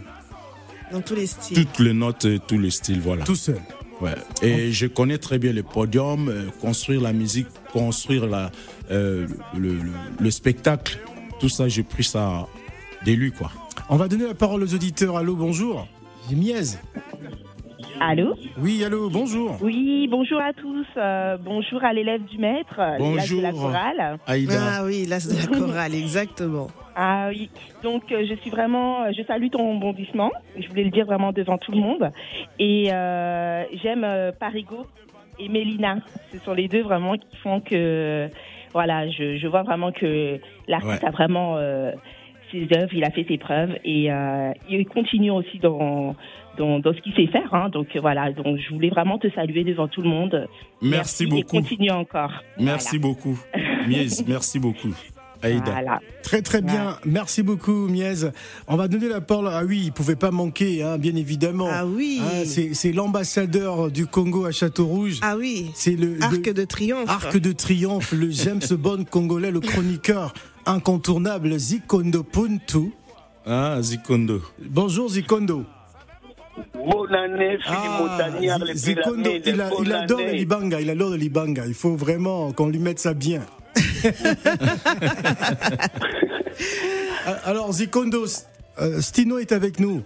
Dans 0.93 1.01
tous 1.01 1.15
les 1.15 1.27
styles. 1.27 1.57
toutes 1.65 1.79
les 1.79 1.93
notes, 1.93 2.25
et 2.25 2.39
tous 2.47 2.59
les 2.59 2.71
styles, 2.71 3.01
voilà. 3.01 3.25
Tout 3.25 3.35
seul. 3.37 3.61
Ouais. 4.01 4.15
Et 4.43 4.73
je 4.73 4.87
connais 4.87 5.19
très 5.19 5.39
bien 5.39 5.53
les 5.53 5.63
podiums, 5.63 6.29
euh, 6.29 6.49
construire 6.61 7.01
la 7.03 7.13
musique, 7.13 7.47
construire 7.73 8.27
la, 8.27 8.51
euh, 8.91 9.29
le, 9.57 9.75
le- 9.75 9.93
le 10.19 10.31
spectacle. 10.31 10.99
Tout 11.39 11.49
ça, 11.49 11.69
j'ai 11.69 11.83
pris 11.85 12.05
ça 12.05 12.47
de 13.07 13.13
lui, 13.13 13.31
quoi. 13.33 13.51
On 13.89 13.97
va 13.97 14.09
donner 14.09 14.27
la 14.27 14.35
parole 14.35 14.63
aux 14.65 14.75
auditeurs. 14.75 15.17
Allô, 15.17 15.37
bonjour. 15.37 15.87
J'ai 16.29 16.37
Miez. 16.37 16.63
Allô 18.01 18.35
Oui, 18.61 18.83
allô, 18.85 19.09
bonjour. 19.11 19.57
Oui, 19.63 20.09
bonjour 20.11 20.41
à 20.41 20.53
tous. 20.53 20.87
euh, 20.97 21.37
bonjour 21.41 21.83
à 21.85 21.93
l'élève 21.93 22.23
du 22.25 22.39
maître, 22.39 22.77
l'âge 22.79 23.31
de 23.31 23.41
la 23.41 23.53
Bonjour. 23.53 23.69
chorale. 23.71 24.19
Aïda. 24.27 24.53
Ah 24.79 24.85
oui, 24.85 25.07
là 25.07 25.21
c'est 25.21 25.35
de 25.47 25.51
la 25.53 25.59
chorale, 25.59 25.95
exactement. 25.95 26.69
Ah 26.95 27.29
oui, 27.31 27.49
donc 27.83 28.11
euh, 28.13 28.25
je 28.29 28.35
suis 28.37 28.51
vraiment, 28.51 29.11
je 29.13 29.23
salue 29.23 29.49
ton 29.51 29.75
rebondissement. 29.77 30.31
Je 30.59 30.67
voulais 30.69 30.85
le 30.85 30.91
dire 30.91 31.07
vraiment 31.07 31.33
devant 31.33 31.59
tout 31.59 31.73
le 31.73 31.79
monde. 31.79 32.11
Et 32.59 32.93
euh, 32.93 33.65
j'aime 33.83 34.05
euh, 34.05 34.33
Parigo 34.33 34.87
et 35.39 35.49
Mélina. 35.49 35.97
Ce 36.33 36.39
sont 36.41 36.53
les 36.55 36.69
deux 36.69 36.83
vraiment 36.83 37.17
qui 37.17 37.37
font 37.43 37.61
que, 37.61 38.29
voilà, 38.73 39.09
je, 39.11 39.37
je 39.37 39.47
vois 39.47 39.63
vraiment 39.63 39.93
que 39.93 40.39
l'artiste 40.69 41.03
Ouais. 41.03 41.09
a 41.09 41.11
vraiment 41.11 41.57
euh, 41.57 41.93
ses 42.51 42.69
œuvres, 42.77 42.93
il 42.93 43.05
a 43.05 43.11
fait 43.11 43.25
ses 43.27 43.39
preuves 43.39 43.75
et 43.85 44.13
euh, 44.13 44.53
il 44.69 44.85
continue 44.87 45.31
aussi 45.31 45.59
dans 45.59 46.15
dans, 46.59 46.79
dans 46.79 46.93
ce 46.95 47.01
qu'il 47.01 47.15
sait 47.15 47.27
faire. 47.27 47.53
Hein. 47.55 47.69
Donc 47.71 47.89
voilà, 48.01 48.33
donc 48.33 48.59
je 48.59 48.73
voulais 48.75 48.91
vraiment 48.91 49.19
te 49.19 49.31
saluer 49.31 49.65
devant 49.65 49.89
tout 49.89 50.03
le 50.03 50.09
monde. 50.09 50.49
Merci 50.81 51.25
Et 51.25 51.27
beaucoup. 51.27 51.57
continue 51.61 51.91
encore. 51.91 52.33
Merci 52.59 52.99
beaucoup. 52.99 53.39
Mies, 53.87 54.25
merci 54.27 54.59
beaucoup. 54.59 54.95
Aïda. 55.45 55.73
Voilà. 55.73 56.01
Très 56.23 56.41
très 56.41 56.63
bien, 56.63 56.97
merci 57.05 57.43
beaucoup 57.43 57.89
Miez. 57.89 58.31
On 58.69 58.77
va 58.77 58.87
donner 58.87 59.09
la 59.09 59.21
parole. 59.21 59.49
Ah 59.51 59.63
oui, 59.67 59.83
il 59.87 59.93
pouvait 59.93 60.15
pas 60.15 60.31
manquer, 60.31 60.85
hein, 60.85 60.99
bien 60.99 61.17
évidemment. 61.17 61.67
Ah 61.69 61.85
oui. 61.85 62.21
Hein, 62.23 62.45
c'est 62.45 62.93
l'ambassadeur 62.93 63.91
du 63.91 64.07
Congo 64.07 64.45
à 64.45 64.53
Château 64.53 64.87
Rouge. 64.87 65.19
Ah 65.21 65.35
oui. 65.37 65.73
C'est 65.75 65.97
le, 65.97 66.15
le 66.15 66.23
Arc 66.23 66.49
de 66.49 66.65
triomphe. 66.65 67.11
Arc 67.11 67.37
de 67.37 67.51
triomphe, 67.53 68.13
le 68.13 68.31
James 68.31 68.61
Bond 68.79 69.05
congolais, 69.11 69.51
le 69.51 69.59
chroniqueur 69.59 70.33
incontournable 70.65 71.59
Zikondo 71.59 72.23
Puntu. 72.23 72.93
Ah, 73.45 73.79
Zikondo. 73.83 74.41
Bonjour 74.71 75.09
Zikondo. 75.09 75.65
Bonne 76.75 77.15
année, 77.15 77.59
Philippe 77.63 78.01
Montagnard, 78.01 78.59
Zi- 78.59 78.65
les 78.67 78.75
Zikondo, 78.75 79.31
il, 79.45 79.61
a- 79.61 79.69
bonne 79.71 79.87
il 79.87 79.93
adore 79.93 80.19
le 80.19 80.25
année. 80.27 80.39
Libanga, 80.39 80.81
il 80.81 80.91
adore 80.91 81.11
le 81.11 81.17
Libanga. 81.17 81.65
Il 81.67 81.75
faut 81.75 81.97
vraiment 81.97 82.53
qu'on 82.53 82.69
lui 82.69 82.79
mette 82.79 82.99
ça 82.99 83.15
bien. 83.15 83.43
Alors 87.45 87.73
Zikondo, 87.73 88.25
euh, 88.81 89.01
Stino 89.01 89.39
est 89.39 89.53
avec 89.53 89.79
nous. 89.81 90.03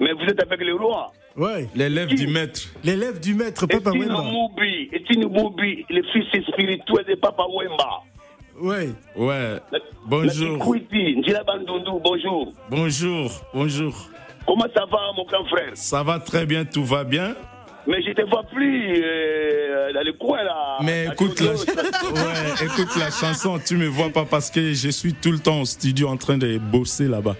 Mais 0.00 0.12
vous 0.12 0.24
êtes 0.24 0.42
avec 0.42 0.60
le 0.60 0.74
roi. 0.74 1.12
Ouais. 1.36 1.68
L'élève 1.74 2.08
du 2.08 2.26
maître. 2.26 2.60
L'élève 2.84 3.20
du 3.20 3.34
maître, 3.34 3.66
Papa 3.66 3.90
Estine 3.90 4.02
Wemba. 4.12 4.22
Moubi, 4.22 4.88
Estine 4.92 5.26
Moubi, 5.28 5.84
le 5.88 6.02
fils 6.12 6.44
spirituel 6.46 7.04
de 7.08 7.14
Papa 7.14 7.44
Wemba. 7.48 8.02
Ouais. 8.60 8.90
Ouais. 9.16 9.56
La 9.72 9.78
Bonjour. 10.06 10.58
Bonjour. 12.02 12.52
Bonjour. 12.70 13.30
Bonjour. 13.54 14.08
Comment 14.46 14.66
ça 14.74 14.84
va, 14.86 14.98
mon 15.16 15.24
grand 15.24 15.44
frère? 15.46 15.70
Ça 15.74 16.02
va 16.02 16.18
très 16.18 16.46
bien, 16.46 16.64
tout 16.64 16.84
va 16.84 17.04
bien. 17.04 17.34
Mais 17.86 18.00
je 18.02 18.12
te 18.12 18.22
vois 18.30 18.44
plus 18.44 19.02
euh, 19.04 19.92
dans 19.92 20.02
le 20.04 20.12
coin 20.12 20.42
là. 20.44 20.78
Mais 20.82 21.06
écoute 21.06 21.40
la, 21.40 21.50
ouais, 21.52 22.64
écoute 22.64 22.96
la 22.96 23.10
chanson, 23.10 23.58
tu 23.64 23.76
me 23.76 23.86
vois 23.86 24.10
pas 24.10 24.24
parce 24.24 24.50
que 24.50 24.72
je 24.72 24.88
suis 24.90 25.14
tout 25.14 25.32
le 25.32 25.38
temps 25.40 25.60
au 25.60 25.64
studio 25.64 26.08
en 26.08 26.16
train 26.16 26.38
de 26.38 26.58
bosser 26.58 27.08
là-bas. 27.08 27.34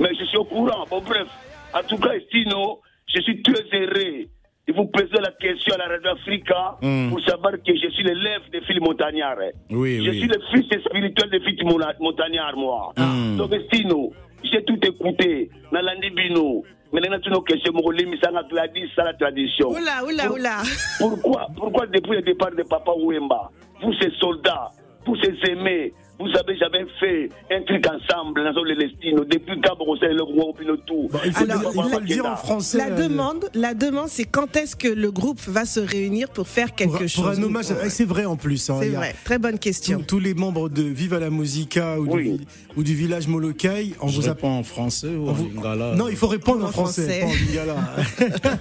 Mais 0.00 0.08
je 0.18 0.24
suis 0.24 0.38
au 0.38 0.44
courant. 0.44 0.84
Bon, 0.90 1.00
bref. 1.02 1.26
En 1.74 1.82
tout 1.82 1.98
cas, 1.98 2.12
Estino, 2.14 2.80
je 3.14 3.20
suis 3.20 3.42
très 3.42 3.62
heureux 3.74 4.24
de 4.66 4.72
vous 4.74 4.86
poser 4.86 5.20
la 5.22 5.30
question 5.32 5.74
à 5.74 5.78
la 5.78 5.88
Radio 5.88 6.10
Africa 6.10 6.76
Mm. 6.80 7.10
pour 7.10 7.20
savoir 7.20 7.52
que 7.52 7.72
je 7.76 7.88
suis 7.90 8.02
l'élève 8.02 8.42
de 8.52 8.60
Philippe 8.66 8.82
Montagnard. 8.82 9.36
Oui, 9.70 10.02
Je 10.04 10.10
oui. 10.10 10.18
suis 10.20 10.28
le 10.28 10.40
fils 10.52 10.80
spirituel 10.84 11.30
de 11.30 11.38
Philippe 11.40 11.64
Mona- 11.64 11.94
Montagnard, 12.00 12.56
moi. 12.56 12.92
Mm. 12.96 13.36
Donc, 13.36 13.52
Estino, 13.52 14.12
j'ai 14.52 14.64
tout 14.64 14.78
écouté. 14.82 15.50
Nalandi 15.72 16.10
Bino. 16.10 16.62
Maintenant, 16.92 17.18
tu 17.20 17.30
nos 17.30 17.42
questions, 17.42 17.72
Mogolimi, 17.72 18.16
ça 18.22 18.30
Gladys, 18.48 18.88
ça 18.94 19.02
la 19.04 19.12
tradition. 19.14 19.70
Oula, 19.70 20.04
oula, 20.04 20.32
oula. 20.32 20.62
Pourquoi, 20.98 21.46
pourquoi 21.56 21.86
depuis 21.86 22.12
le 22.12 22.22
départ 22.22 22.52
de 22.52 22.62
Papa 22.62 22.92
Wemba, 22.96 23.50
vous 23.82 23.92
ces 24.00 24.10
soldats, 24.18 24.70
vous 25.04 25.16
ces 25.16 25.34
aimés, 25.50 25.92
vous 26.18 26.28
avez 26.38 26.56
jamais 26.56 26.86
fait 26.98 27.28
un 27.52 27.62
truc 27.62 27.84
ensemble 27.86 28.42
dans 28.54 28.62
le 28.62 28.74
Lestino, 28.74 29.24
depuis 29.24 29.60
Gabro, 29.60 29.96
c'est 29.98 30.12
le 30.12 30.22
roi 30.22 30.46
tout. 30.86 31.08
Bon, 31.12 31.18
il 31.24 31.32
faut, 31.32 31.44
Alors, 31.44 31.60
le- 31.60 31.68
il 31.68 31.90
faut 31.92 32.00
le 32.00 32.06
dire 32.06 32.26
en 32.26 32.36
français. 32.36 32.78
La 32.78 32.86
euh, 32.88 33.08
demande, 33.08 33.50
la 33.54 33.74
demande, 33.74 34.08
c'est 34.08 34.24
quand 34.24 34.56
est-ce 34.56 34.76
que 34.76 34.88
le 34.88 35.10
groupe 35.10 35.40
va 35.46 35.64
se 35.64 35.80
réunir 35.80 36.28
pour 36.30 36.48
faire 36.48 36.74
quelque 36.74 36.90
pour, 36.92 37.00
chose 37.00 37.14
pour 37.16 37.28
un 37.28 37.42
hommage. 37.42 37.70
Ouais. 37.70 37.90
C'est 37.90 38.04
vrai 38.06 38.24
en 38.24 38.36
plus. 38.36 38.70
hein, 38.70 38.78
C'est 38.80 38.88
vrai, 38.88 39.14
très 39.24 39.38
bonne 39.38 39.58
question. 39.58 39.98
Tous, 39.98 40.16
tous 40.16 40.18
les 40.20 40.34
membres 40.34 40.68
de 40.68 40.82
Viva 40.82 41.18
la 41.18 41.30
Musica 41.30 42.00
ou, 42.00 42.06
Oui. 42.14 42.30
du, 42.38 42.44
ou 42.76 42.82
du 42.82 42.94
village 42.94 43.28
Molokai, 43.28 43.92
on 44.00 44.08
Je 44.08 44.20
vous 44.20 44.26
a 44.28 44.32
réponds 44.32 44.50
en 44.50 44.62
français 44.62 45.08
ou 45.08 45.28
en 45.28 45.32
vous- 45.32 45.48
lingala 45.54 45.94
Non, 45.96 46.08
il 46.08 46.16
faut 46.16 46.28
répondre 46.28 46.64
en 46.64 46.68
En 46.68 46.72
français, 46.72 47.20
français. 47.20 47.20
pas 47.20 47.26
en 47.26 47.46
lingala. 47.46 48.56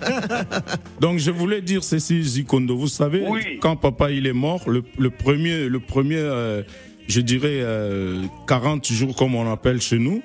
Donc 1.01 1.19
je 1.19 1.31
voulais 1.31 1.61
dire 1.61 1.83
ceci, 1.83 2.23
Zikondo. 2.23 2.75
Vous 2.77 2.87
savez, 2.87 3.23
Oui. 3.29 3.59
quand 3.61 3.75
papa 3.75 4.11
il 4.11 4.27
est 4.27 4.33
mort, 4.33 4.69
le, 4.69 4.83
le 4.97 5.09
premier, 5.09 5.67
le 5.69 5.79
premier, 5.79 6.17
euh, 6.17 6.63
je 7.07 7.21
dirais 7.21 7.59
euh, 7.61 8.23
40 8.47 8.85
jours 8.91 9.15
comme 9.15 9.35
on 9.35 9.51
appelle 9.51 9.81
chez 9.81 9.99
nous. 9.99 10.21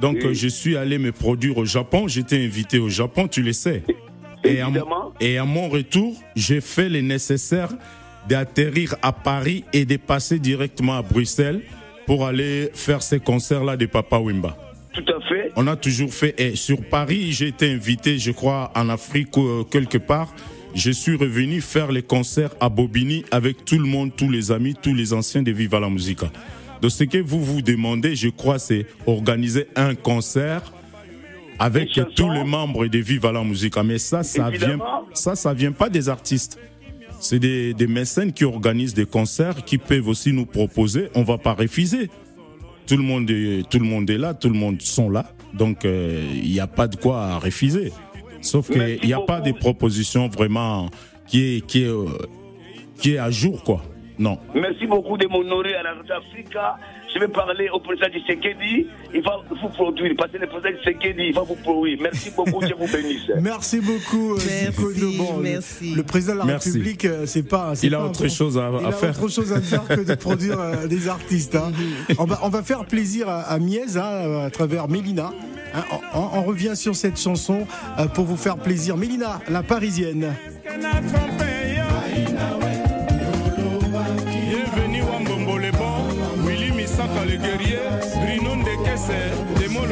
Donc 0.00 0.16
Oui. 0.20 0.26
euh, 0.28 0.34
je 0.34 0.48
suis 0.48 0.76
allé 0.76 0.98
me 0.98 1.12
produire 1.12 1.58
au 1.58 1.64
Japon. 1.64 2.08
J'étais 2.08 2.42
invité 2.44 2.78
au 2.78 2.88
Japon, 2.88 3.28
tu 3.28 3.42
le 3.42 3.52
sais. 3.52 3.82
Et 4.44 4.60
à, 4.60 4.64
mon- 4.64 4.70
Évidemment. 4.70 5.12
et 5.20 5.36
à 5.38 5.44
mon 5.44 5.68
retour, 5.68 6.14
j'ai 6.34 6.60
fait 6.62 6.88
le 6.88 7.00
nécessaire 7.02 7.68
d'atterrir 8.28 8.94
à 9.02 9.12
Paris 9.12 9.64
et 9.72 9.84
de 9.84 9.96
passer 9.96 10.38
directement 10.38 10.96
à 10.96 11.02
Bruxelles 11.02 11.60
pour 12.06 12.26
aller 12.26 12.70
faire 12.74 13.02
ces 13.02 13.20
concerts-là 13.20 13.76
de 13.76 13.86
Papa 13.86 14.18
Wimba. 14.18 14.56
Tout 14.92 15.04
à 15.12 15.20
fait. 15.28 15.52
On 15.56 15.66
a 15.66 15.76
toujours 15.76 16.12
fait. 16.12 16.34
Et 16.40 16.56
sur 16.56 16.80
Paris, 16.82 17.32
j'ai 17.32 17.48
été 17.48 17.70
invité, 17.70 18.18
je 18.18 18.32
crois, 18.32 18.72
en 18.74 18.88
Afrique 18.88 19.36
euh, 19.38 19.62
quelque 19.64 19.98
part. 19.98 20.34
Je 20.74 20.90
suis 20.90 21.16
revenu 21.16 21.60
faire 21.60 21.90
les 21.90 22.02
concerts 22.02 22.54
à 22.60 22.68
Bobigny 22.68 23.24
avec 23.30 23.64
tout 23.64 23.78
le 23.78 23.86
monde, 23.86 24.12
tous 24.16 24.30
les 24.30 24.52
amis, 24.52 24.74
tous 24.80 24.94
les 24.94 25.12
anciens 25.12 25.42
de 25.42 25.50
Viva 25.50 25.80
la 25.80 25.90
Musica. 25.90 26.30
Donc 26.80 26.90
ce 26.92 27.04
que 27.04 27.18
vous 27.18 27.44
vous 27.44 27.60
demandez, 27.60 28.14
je 28.14 28.28
crois, 28.28 28.58
c'est 28.58 28.86
organiser 29.06 29.66
un 29.76 29.94
concert 29.94 30.72
avec 31.58 31.92
chansons. 31.92 32.08
tous 32.14 32.30
les 32.30 32.44
membres 32.44 32.86
de 32.86 32.98
Viva 32.98 33.32
la 33.32 33.42
Musica. 33.44 33.82
Mais 33.82 33.98
ça, 33.98 34.22
ça 34.22 34.48
vient, 34.48 34.68
Évidemment. 34.68 35.02
ça, 35.12 35.34
ça 35.34 35.52
vient 35.52 35.72
pas 35.72 35.90
des 35.90 36.08
artistes. 36.08 36.58
C'est 37.20 37.38
des, 37.38 37.74
des 37.74 37.86
mécènes 37.86 38.32
qui 38.32 38.44
organisent 38.44 38.94
des 38.94 39.04
concerts, 39.04 39.64
qui 39.64 39.76
peuvent 39.76 40.08
aussi 40.08 40.32
nous 40.32 40.46
proposer. 40.46 41.08
On 41.14 41.22
va 41.22 41.36
pas 41.36 41.52
refuser. 41.52 42.08
Tout 42.86 42.96
le 42.96 43.02
monde 43.02 43.30
est, 43.30 43.68
tout 43.68 43.78
le 43.78 43.84
monde 43.84 44.08
est 44.08 44.16
là, 44.16 44.32
tout 44.32 44.48
le 44.48 44.54
monde 44.54 44.80
sont 44.80 45.10
là. 45.10 45.34
Donc, 45.52 45.84
euh, 45.84 46.26
il 46.32 46.50
n'y 46.50 46.60
a 46.60 46.66
pas 46.66 46.88
de 46.88 46.96
quoi 46.96 47.22
à 47.24 47.38
refuser. 47.38 47.92
Sauf 48.40 48.70
qu'il 48.70 49.00
n'y 49.04 49.12
a 49.12 49.20
pas 49.20 49.40
beaucoup. 49.40 49.52
des 49.52 49.58
propositions 49.58 50.28
vraiment 50.28 50.88
qui 51.26 51.56
est, 51.56 51.66
qui 51.66 51.82
est, 51.82 51.88
euh, 51.88 52.06
qui 53.00 53.14
est 53.14 53.18
à 53.18 53.30
jour, 53.30 53.62
quoi. 53.62 53.82
Non. 54.20 54.38
Merci 54.54 54.86
beaucoup 54.86 55.16
de 55.16 55.26
m'honorer 55.26 55.74
à 55.74 55.82
la 55.82 55.94
Radio 55.94 56.14
Africa. 56.14 56.76
Je 57.12 57.18
vais 57.18 57.26
parler 57.26 57.68
au 57.72 57.80
président 57.80 58.08
du 58.10 58.20
Sekedi. 58.20 58.86
Il 59.14 59.22
va 59.22 59.38
vous 59.60 59.68
produire. 59.70 60.12
Parce 60.16 60.30
que 60.30 60.36
le 60.36 60.46
président 60.46 60.70
du 60.78 60.84
Sekedi, 60.84 61.22
il 61.28 61.34
va 61.34 61.40
vous 61.40 61.54
produire. 61.56 61.98
Merci 62.02 62.30
beaucoup. 62.36 62.60
Dieu 62.64 62.74
vous 62.78 62.86
bénisse. 62.86 63.30
Merci 63.40 63.80
beaucoup. 63.80 64.34
euh, 64.34 64.38
Merci. 64.62 65.16
Bon, 65.18 65.36
le- 65.38 65.42
merci. 65.42 65.94
Le, 65.94 66.02
président 66.02 66.34
de 66.34 66.38
la 66.40 66.44
Merci. 66.44 66.68
République, 66.68 67.04
euh, 67.06 67.24
c'est 67.24 67.42
pas. 67.48 67.72
Il 67.82 67.94
a 67.94 67.98
pas 67.98 68.04
un 68.04 68.08
autre 68.08 68.22
bon- 68.22 68.28
chose 68.28 68.58
à, 68.58 68.70
Il 68.78 68.84
à 68.84 68.88
a 68.88 68.92
faire. 68.92 69.22
autre 69.22 69.32
chose 69.32 69.52
à 69.54 69.60
faire 69.62 69.88
que 69.88 70.02
de 70.04 70.14
produire 70.14 70.60
euh, 70.60 70.86
des 70.86 71.08
artistes. 71.08 71.56
hein. 71.56 71.72
on, 72.18 72.24
va, 72.26 72.38
on 72.42 72.50
va 72.50 72.62
faire 72.62 72.84
plaisir 72.84 73.26
à, 73.28 73.40
à 73.40 73.58
Miez 73.58 73.96
hein, 73.96 74.42
à 74.44 74.50
travers 74.50 74.86
Mélina. 74.86 75.32
Hein, 75.74 75.84
on, 76.14 76.18
on- 76.20 76.38
on 76.40 76.42
revient 76.42 76.76
sur 76.76 76.94
cette 76.94 77.18
chanson 77.18 77.66
euh, 77.98 78.06
pour 78.06 78.26
vous 78.26 78.36
faire 78.36 78.58
plaisir. 78.58 78.98
Mélina, 78.98 79.40
la 79.48 79.62
parisienne. 79.62 80.34
Misaka 87.40 87.56
le 87.56 87.58
guerrier, 87.58 87.80
Bruno 88.20 88.56
Ndekese, 88.56 89.32
Demo 89.58 89.86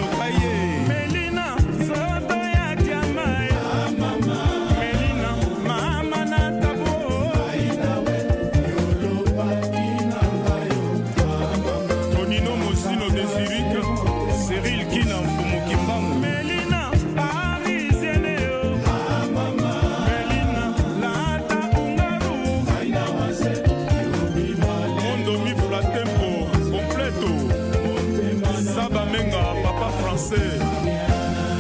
José, 30.29 30.59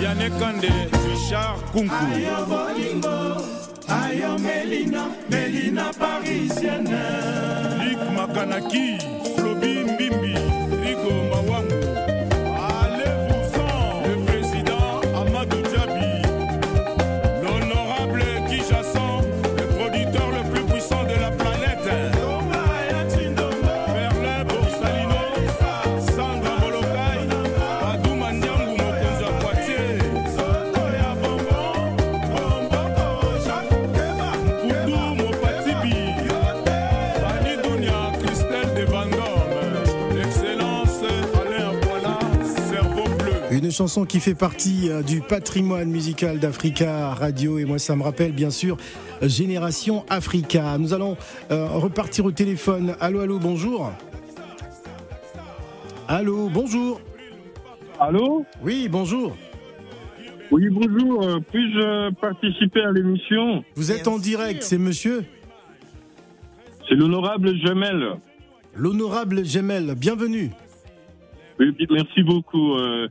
Yannick 0.02 0.33
Kande, 0.38 0.68
Richard 1.09 1.57
Kunku. 1.72 1.94
Ayo 1.94 2.46
bolingo, 2.46 3.42
ayo 3.88 4.38
Melina, 4.38 5.09
Melina 5.31 5.90
parisienne. 5.98 7.00
Luc 7.81 8.00
Makanaki, 8.16 8.98
chanson 43.79 44.05
qui 44.05 44.19
fait 44.19 44.35
partie 44.35 44.91
euh, 44.91 45.03
du 45.03 45.21
patrimoine 45.21 45.88
musical 45.88 46.41
d'Africa 46.41 47.14
Radio 47.14 47.61
et 47.61 47.64
moi 47.64 47.79
ça 47.79 47.95
me 47.95 48.03
rappelle 48.03 48.33
bien 48.33 48.51
sûr 48.51 48.77
Génération 49.23 50.05
Africa. 50.09 50.77
Nous 50.79 50.95
allons 50.95 51.17
euh, 51.53 51.69
repartir 51.69 52.25
au 52.25 52.33
téléphone. 52.33 52.97
Allô, 52.99 53.21
allô, 53.21 53.38
bonjour. 53.38 53.93
Allô, 56.09 56.49
bonjour. 56.49 57.01
Allô 58.01 58.45
Oui, 58.64 58.88
bonjour. 58.91 59.37
Oui, 60.51 60.69
bonjour. 60.71 61.23
Euh, 61.23 61.38
Puis-je 61.53 62.14
participer 62.14 62.81
à 62.81 62.91
l'émission 62.91 63.62
Vous 63.77 63.93
êtes 63.93 64.09
en 64.09 64.19
direct, 64.19 64.64
c'est 64.64 64.79
monsieur 64.79 65.25
C'est 66.88 66.97
l'honorable 66.97 67.55
Gemel. 67.64 68.17
L'honorable 68.75 69.45
Gemel, 69.45 69.95
bienvenue. 69.95 70.51
Oui, 71.61 71.75
merci 71.91 72.25
beaucoup. 72.25 72.75
Euh, 72.75 73.09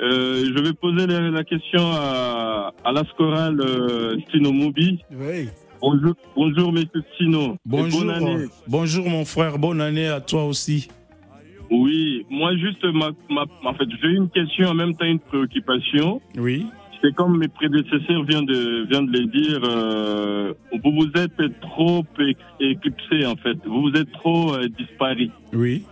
euh, 0.00 0.44
je 0.56 0.62
vais 0.62 0.72
poser 0.74 1.06
la, 1.06 1.30
la 1.30 1.44
question 1.44 1.80
à, 1.92 2.72
à 2.84 2.92
l'Ascoral 2.92 3.60
euh, 3.60 4.18
Stino. 4.28 4.50
Oui. 4.52 5.48
Bonjour, 5.80 6.14
bonjour, 6.34 6.72
monsieur 6.72 7.02
Stino. 7.14 7.56
Bonjour, 7.64 8.00
bonne 8.00 8.10
année. 8.10 8.44
bonjour 8.66 9.08
mon 9.08 9.24
frère, 9.24 9.58
bonne 9.58 9.80
année 9.80 10.08
à 10.08 10.20
toi 10.20 10.44
aussi. 10.46 10.88
Oui, 11.70 12.24
moi 12.30 12.56
juste, 12.56 12.84
ma, 12.84 13.10
ma- 13.28 13.44
en 13.68 13.74
fait, 13.74 13.86
j'ai 14.00 14.08
une 14.10 14.28
question 14.30 14.68
en 14.68 14.74
même 14.74 14.94
temps 14.94 15.04
une 15.06 15.18
préoccupation. 15.18 16.20
Oui. 16.38 16.66
C'est 17.02 17.14
comme 17.14 17.38
mes 17.38 17.48
prédécesseurs 17.48 18.22
viennent 18.24 18.46
de, 18.46 18.86
viennent 18.88 19.06
de 19.06 19.18
le 19.18 19.26
dire, 19.26 19.60
euh, 19.64 20.54
vous 20.82 20.92
vous 20.92 21.20
êtes 21.20 21.60
trop 21.60 22.02
éc- 22.18 22.36
éclipsé 22.58 23.26
en 23.26 23.36
fait, 23.36 23.56
vous 23.66 23.82
vous 23.82 23.92
êtes 23.92 24.10
trop 24.12 24.54
euh, 24.54 24.66
disparu. 24.78 25.28
Oui. 25.52 25.84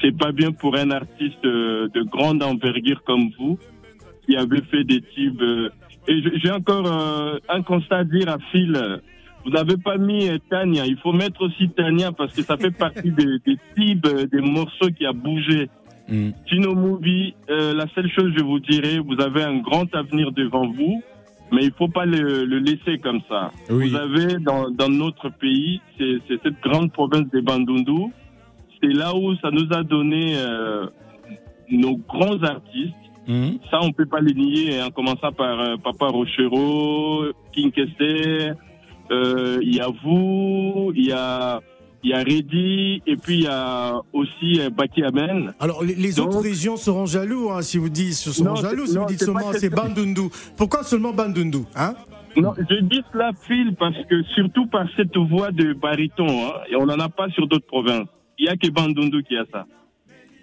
C'est 0.00 0.16
pas 0.16 0.32
bien 0.32 0.52
pour 0.52 0.76
un 0.76 0.90
artiste 0.90 1.44
euh, 1.44 1.88
de 1.94 2.02
grande 2.02 2.42
envergure 2.42 3.02
comme 3.04 3.30
vous, 3.38 3.58
qui 4.26 4.36
avait 4.36 4.62
fait 4.70 4.84
des 4.84 5.00
tubes. 5.00 5.42
euh, 5.42 5.68
et 6.06 6.22
j'ai 6.42 6.50
encore 6.50 6.86
euh, 6.86 7.38
un 7.48 7.62
constat 7.62 7.98
à 7.98 8.04
dire 8.04 8.28
à 8.28 8.38
Phil. 8.52 8.78
Vous 9.44 9.50
n'avez 9.50 9.76
pas 9.76 9.98
mis 9.98 10.28
Tania. 10.50 10.86
Il 10.86 10.96
faut 10.98 11.12
mettre 11.12 11.42
aussi 11.42 11.68
Tania 11.70 12.12
parce 12.12 12.34
que 12.34 12.42
ça 12.42 12.56
fait 12.56 12.70
partie 12.70 13.10
des, 13.10 13.38
des 13.46 13.58
tubes, 13.74 14.06
des 14.32 14.40
morceaux 14.40 14.88
qui 14.96 15.04
a 15.06 15.12
bougé. 15.12 15.68
Mm. 16.08 16.30
Tino 16.46 16.74
Movie, 16.74 17.34
euh, 17.50 17.74
la 17.74 17.86
seule 17.94 18.10
chose 18.10 18.32
que 18.32 18.38
je 18.38 18.44
vous 18.44 18.60
dirais, 18.60 18.98
vous 18.98 19.20
avez 19.22 19.42
un 19.42 19.58
grand 19.58 19.92
avenir 19.94 20.32
devant 20.32 20.66
vous, 20.68 21.02
mais 21.52 21.64
il 21.64 21.72
faut 21.72 21.88
pas 21.88 22.04
le, 22.04 22.44
le 22.44 22.58
laisser 22.58 22.98
comme 22.98 23.20
ça. 23.28 23.50
Oui. 23.70 23.88
Vous 23.90 23.96
avez 23.96 24.38
dans, 24.38 24.70
dans 24.70 24.88
notre 24.90 25.30
pays, 25.30 25.80
c'est 25.98 26.18
c'est 26.28 26.42
cette 26.42 26.60
grande 26.62 26.92
province 26.92 27.28
des 27.30 27.40
Bandundu, 27.42 28.12
c'est 28.84 28.92
là 28.92 29.14
où 29.14 29.34
ça 29.36 29.50
nous 29.50 29.66
a 29.72 29.82
donné 29.82 30.34
euh, 30.36 30.86
nos 31.70 31.96
grands 31.96 32.42
artistes. 32.42 32.94
Mm. 33.26 33.52
Ça, 33.70 33.78
on 33.80 33.90
peut 33.92 34.04
pas 34.04 34.20
les 34.20 34.34
nier, 34.34 34.82
en 34.82 34.90
commençant 34.90 35.32
par 35.32 35.58
euh, 35.58 35.76
Papa 35.82 36.08
Rochero, 36.08 37.24
King 37.52 37.70
Kester, 37.72 38.52
euh, 39.10 39.58
il 39.62 39.74
y 39.74 39.80
a 39.80 39.88
vous, 40.04 40.92
il 40.94 41.06
y 41.06 41.12
a, 41.12 41.60
il 42.02 42.10
y 42.10 42.12
a 42.12 42.18
Reddy, 42.18 43.02
et 43.06 43.16
puis 43.16 43.36
il 43.36 43.44
y 43.44 43.46
a 43.46 43.94
aussi 44.12 44.60
Baki 44.76 45.02
Amen. 45.04 45.54
Alors 45.58 45.82
les, 45.82 45.94
les 45.94 46.12
Donc- 46.12 46.28
autres 46.28 46.42
régions 46.42 46.76
seront 46.76 47.06
jaloux 47.06 47.50
hein, 47.50 47.62
si 47.62 47.78
vous 47.78 47.88
dites 47.88 48.12
seront 48.12 48.50
Non, 48.50 48.56
jaloux 48.56 48.84
c'est- 48.84 48.92
si 48.92 48.96
non, 48.96 49.02
vous 49.02 49.08
dites 49.08 49.20
seulement 49.24 49.52
c'est- 49.52 49.70
Bandundu. 49.70 50.28
Pourquoi 50.58 50.82
seulement 50.82 51.12
Bandundu 51.14 51.60
hein? 51.76 51.94
Non, 52.36 52.52
je 52.58 52.80
dis 52.82 53.00
cela, 53.12 53.30
Phil, 53.46 53.74
parce 53.78 53.96
que 54.10 54.22
surtout 54.34 54.66
par 54.66 54.86
cette 54.96 55.16
voix 55.16 55.50
de 55.52 55.72
baryton, 55.72 56.26
hein, 56.28 56.52
et 56.68 56.76
on 56.76 56.84
n'en 56.84 56.98
a 56.98 57.08
pas 57.08 57.28
sur 57.30 57.46
d'autres 57.46 57.66
provinces. 57.66 58.08
Il 58.38 58.46
y 58.46 58.48
a 58.48 58.56
que 58.56 58.68
Bandundu 58.70 59.22
qui 59.22 59.36
a 59.36 59.44
ça. 59.52 59.66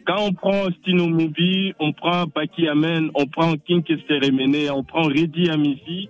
Quand 0.05 0.23
on 0.23 0.33
prend 0.33 0.65
Stino 0.79 1.07
Mubi, 1.07 1.73
on 1.79 1.91
prend 1.93 2.25
Baki 2.25 2.67
Amen, 2.67 3.11
on 3.13 3.27
prend 3.27 3.53
King 3.57 3.83
Kesteremene, 3.83 4.71
on 4.71 4.83
prend 4.83 5.03
Reddy 5.03 5.49
Amici, 5.49 6.09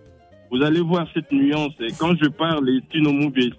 vous 0.49 0.61
allez 0.63 0.79
voir 0.79 1.07
cette 1.13 1.31
nuance. 1.31 1.73
Et 1.81 1.91
quand 1.99 2.15
je 2.21 2.29
parle, 2.29 2.65
les 2.65 2.79
Stino 2.87 3.11
Mubi. 3.11 3.51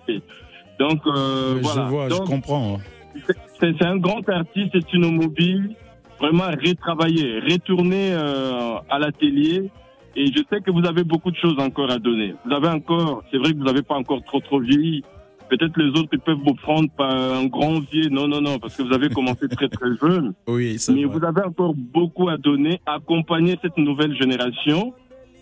Donc, 0.78 1.00
euh, 1.06 1.58
voilà. 1.62 1.84
Je 1.84 1.90
vois, 1.90 2.08
Donc, 2.08 2.22
je 2.26 2.30
comprends. 2.30 2.76
hein. 2.76 3.22
c'est 3.60 3.76
c'est 3.78 3.84
un 3.86 3.98
grand 3.98 4.26
artiste, 4.28 4.74
une 4.94 5.14
mobile, 5.16 5.76
vraiment 6.18 6.44
retravailler, 6.46 7.40
retourner 7.40 8.12
euh, 8.14 8.76
à 8.88 8.98
l'atelier. 8.98 9.70
Et 10.16 10.26
je 10.26 10.42
sais 10.50 10.60
que 10.60 10.70
vous 10.70 10.84
avez 10.86 11.04
beaucoup 11.04 11.30
de 11.30 11.36
choses 11.36 11.58
encore 11.58 11.90
à 11.90 11.98
donner. 11.98 12.34
Vous 12.44 12.52
avez 12.52 12.68
encore, 12.68 13.22
c'est 13.30 13.38
vrai 13.38 13.52
que 13.52 13.58
vous 13.58 13.64
n'avez 13.64 13.82
pas 13.82 13.94
encore 13.94 14.22
trop 14.24 14.40
trop 14.40 14.60
vieilli. 14.60 15.02
Peut-être 15.52 15.76
les 15.76 15.90
autres 15.90 16.08
ils 16.14 16.18
peuvent 16.18 16.38
vous 16.46 16.54
prendre 16.54 16.88
par 16.96 17.10
un 17.14 17.44
grand 17.44 17.80
vieux. 17.80 18.08
Non, 18.08 18.26
non, 18.26 18.40
non, 18.40 18.58
parce 18.58 18.74
que 18.74 18.82
vous 18.82 18.94
avez 18.94 19.08
commencé 19.14 19.48
très 19.48 19.68
très 19.68 19.94
jeune. 20.00 20.32
Oui, 20.46 20.76
c'est 20.78 20.94
Mais 20.94 21.04
vrai. 21.04 21.18
vous 21.18 21.24
avez 21.26 21.42
encore 21.42 21.74
beaucoup 21.74 22.30
à 22.30 22.38
donner, 22.38 22.80
accompagner 22.86 23.58
cette 23.60 23.76
nouvelle 23.76 24.16
génération. 24.16 24.94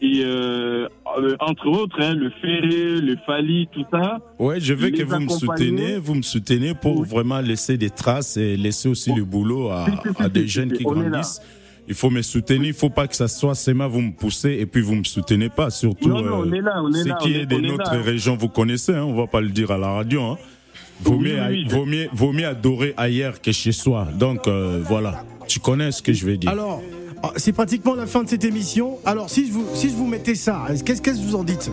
Et 0.03 0.23
euh, 0.25 0.89
euh, 1.19 1.37
entre 1.39 1.69
autres, 1.69 1.97
hein, 2.01 2.15
le 2.15 2.31
Ferré, 2.41 3.01
le 3.01 3.17
Fali, 3.25 3.69
tout 3.71 3.85
ça. 3.93 4.19
Ouais, 4.41 4.59
je 4.59 4.75
veux 4.75 4.91
que 4.91 5.05
vous 5.05 5.21
me 5.21 5.29
soutenez, 5.29 5.99
vous 5.99 6.15
me 6.15 6.23
soutenez 6.23 6.75
pour 6.75 7.05
vraiment 7.05 7.41
laisser 7.41 7.77
des 7.77 7.91
traces 7.91 8.37
et 8.37 8.57
laisser 8.57 8.89
aussi 8.89 9.13
le 9.13 9.25
boulot 9.25 9.69
à, 9.69 9.87
à 10.19 10.29
des 10.29 10.49
jeunes 10.49 10.73
qui 10.73 10.83
là. 10.83 11.21
Il 11.91 11.97
faut 11.97 12.09
me 12.09 12.23
soutenir, 12.23 12.67
il 12.69 12.73
faut 12.73 12.89
pas 12.89 13.09
que 13.09 13.17
ça 13.17 13.27
soit 13.27 13.57
seulement 13.57 13.89
vous 13.89 14.01
me 14.01 14.13
poussez 14.13 14.51
et 14.61 14.65
puis 14.65 14.81
vous 14.81 14.95
me 14.95 15.03
soutenez 15.05 15.49
pas. 15.49 15.71
Surtout 15.71 16.09
Non, 16.09 16.23
non, 16.23 16.45
on 16.47 16.53
est 16.53 16.61
là, 16.61 16.81
on 16.85 16.93
est 16.93 17.03
ce 17.03 17.09
là, 17.09 17.19
qui 17.21 17.29
on 17.29 17.33
est- 17.33 17.43
est 17.43 17.47
de 17.47 17.59
notre 17.59 17.93
là. 17.95 18.01
région, 18.01 18.37
vous 18.37 18.49
connaissez, 18.49 18.93
hein, 18.95 19.03
on 19.03 19.15
va 19.15 19.27
pas 19.27 19.41
le 19.41 19.49
dire 19.49 19.73
à 19.73 19.77
la 19.79 19.89
radio. 19.91 20.23
Hein. 20.23 20.39
Vaut, 21.03 21.17
Oui, 21.17 21.25
mieux, 21.31 21.41
oui, 21.41 21.49
oui. 21.51 21.67
vaut, 21.69 21.85
mieux, 21.87 22.09
vaut 22.13 22.33
mieux 22.33 22.47
adorer 22.47 22.95
ailleurs 22.97 23.41
que 23.41 23.51
chez 23.51 23.73
soi. 23.73 24.07
Donc 24.19 24.47
euh, 24.47 24.81
voilà, 24.87 25.25
tu 25.49 25.59
connais 25.59 25.91
ce 25.91 26.01
que 26.01 26.13
je 26.13 26.25
veux 26.27 26.37
dire. 26.37 26.49
Alors, 26.51 26.81
ah, 27.25 27.33
c'est 27.37 27.53
pratiquement 27.53 27.95
la 27.97 28.07
fin 28.07 28.23
de 28.23 28.29
cette 28.29 28.45
émission. 28.45 28.99
Alors, 29.05 29.29
si 29.29 29.49
je 29.49 29.53
vous, 29.53 29.67
si 29.75 29.89
je 29.91 29.95
vous 29.95 30.07
mettais 30.07 30.37
ça, 30.37 30.67
qu'est-ce 30.87 31.03
qu'est-ce 31.03 31.21
que 31.21 31.27
vous 31.27 31.35
en 31.35 31.43
dites? 31.43 31.73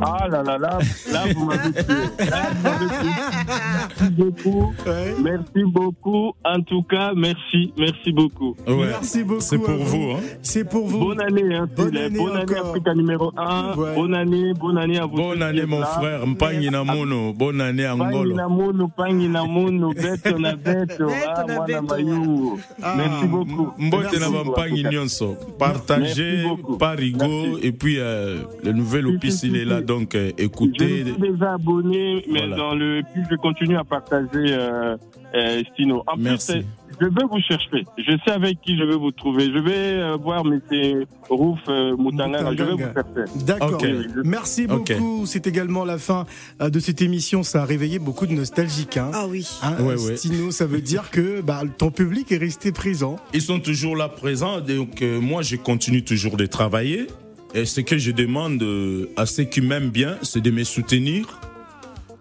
Ah 0.00 0.28
là 0.28 0.42
là 0.42 0.58
là, 0.58 0.78
là 1.12 1.20
vous 1.34 1.44
m'avez 1.46 1.72
tué. 1.84 1.94
Là, 2.30 2.50
vous 2.54 2.62
m'avez 2.62 2.86
tué. 2.86 3.10
Merci 4.00 4.10
beaucoup. 4.14 4.72
Merci 5.22 5.64
beaucoup. 5.66 6.32
En 6.44 6.60
tout 6.62 6.82
cas, 6.84 7.12
merci, 7.16 7.72
merci 7.76 8.12
beaucoup. 8.12 8.54
Ouais, 8.66 8.86
Merci 8.86 9.24
beaucoup. 9.24 9.40
C'est 9.40 9.58
pour 9.58 9.76
vous. 9.76 10.10
Hein. 10.12 10.20
C'est 10.42 10.64
pour 10.68 10.86
vous. 10.86 10.98
Bonne 11.00 11.20
année, 11.20 11.54
hein, 11.54 11.68
Bonne 11.76 11.96
année 11.96 12.18
bonne 12.18 12.36
année. 12.36 12.56
Africa 12.58 12.94
numéro 12.94 13.32
1. 13.36 13.74
Ouais. 13.76 13.94
Bonne 13.94 14.14
année, 14.14 14.52
bonne 14.54 14.78
année 14.78 14.98
à 14.98 15.06
vous. 15.06 15.16
Bonne 15.16 15.42
année 15.42 15.66
mon 15.66 15.80
là. 15.80 15.86
frère, 15.86 16.26
Mpangi 16.26 16.70
Namono. 16.70 17.32
Bonne 17.32 17.60
année 17.60 17.88
Angolo. 17.88 18.34
na 18.34 18.48
mono, 18.48 18.88
pangi 18.88 19.28
na 19.28 19.44
mono, 19.44 19.92
beto 19.94 20.38
na 20.38 20.54
beto, 20.54 21.10
ah, 21.28 21.44
mwana. 21.46 21.82
Merci 22.96 23.26
beaucoup. 23.26 23.68
Mbote 23.78 24.18
na. 24.18 24.90
Nyonso. 24.90 25.36
Partagez, 25.58 26.44
parigo, 26.78 27.26
Merci. 27.26 27.66
et 27.66 27.72
puis 27.72 27.96
euh, 27.98 28.42
le 28.62 28.72
nouvel 28.72 29.06
opus 29.06 29.42
il 29.42 29.56
est 29.56 29.64
là. 29.64 29.80
Donc 29.88 30.14
euh, 30.14 30.30
Je 30.38 30.44
écoutez. 30.44 31.02
me 31.04 31.12
suis 31.14 31.32
déjà 31.32 31.54
abonné, 31.54 32.24
mais 32.30 32.38
Voilà. 32.40 32.56
dans 32.56 32.74
le 32.74 33.02
puis 33.12 33.22
je 33.28 33.34
continue 33.36 33.76
à 33.76 33.84
partager 33.84 34.28
euh, 34.52 34.96
euh, 35.34 35.62
Stino. 35.72 36.04
En 36.06 36.16
Merci. 36.16 36.52
plus, 36.52 36.60
euh, 36.60 36.62
je 37.00 37.06
vais 37.06 37.24
vous 37.30 37.40
chercher. 37.40 37.84
Je 37.98 38.12
sais 38.24 38.30
avec 38.30 38.60
qui 38.60 38.76
je 38.78 38.84
vais 38.84 38.96
vous 38.96 39.10
trouver. 39.10 39.46
Je 39.52 39.58
vais 39.58 39.72
euh, 40.00 40.16
voir 40.16 40.42
M. 40.46 40.60
Rouf 41.28 41.58
euh. 41.68 41.94
Je 41.98 42.62
vais 42.64 42.72
vous 42.72 42.78
chercher. 42.78 43.44
D'accord. 43.44 43.82
Merci 44.24 44.66
beaucoup. 44.66 45.24
C'est 45.26 45.46
également 45.46 45.84
la 45.84 45.98
fin 45.98 46.24
de 46.60 46.78
cette 46.80 47.02
émission. 47.02 47.42
Ça 47.42 47.62
a 47.62 47.64
réveillé 47.64 47.98
beaucoup 47.98 48.26
de 48.26 48.32
nostalgiques. 48.32 48.96
Hein. 48.96 49.10
Ah 49.14 49.26
oui. 49.28 49.46
Hein, 49.62 49.76
Ouais, 49.80 49.94
ouais. 49.94 50.16
Stino, 50.16 50.50
ça 50.50 50.66
veut 50.66 50.80
dire 50.80 51.10
que 51.10 51.40
bah, 51.40 51.62
ton 51.78 51.90
public 51.90 52.30
est 52.32 52.38
resté 52.38 52.72
présent. 52.72 53.16
Ils 53.34 53.42
sont 53.42 53.60
toujours 53.60 53.96
là 53.96 54.08
présents, 54.08 54.60
donc 54.60 55.02
euh, 55.02 55.20
moi 55.20 55.42
je 55.42 55.56
continue 55.56 56.02
toujours 56.04 56.36
de 56.36 56.46
travailler. 56.46 57.06
Et 57.54 57.64
ce 57.64 57.80
que 57.80 57.96
je 57.98 58.10
demande 58.10 58.62
euh, 58.62 59.08
à 59.16 59.24
ceux 59.26 59.44
qui 59.44 59.60
m'aiment 59.60 59.90
bien, 59.90 60.18
c'est 60.22 60.40
de 60.40 60.50
me 60.50 60.64
soutenir. 60.64 61.40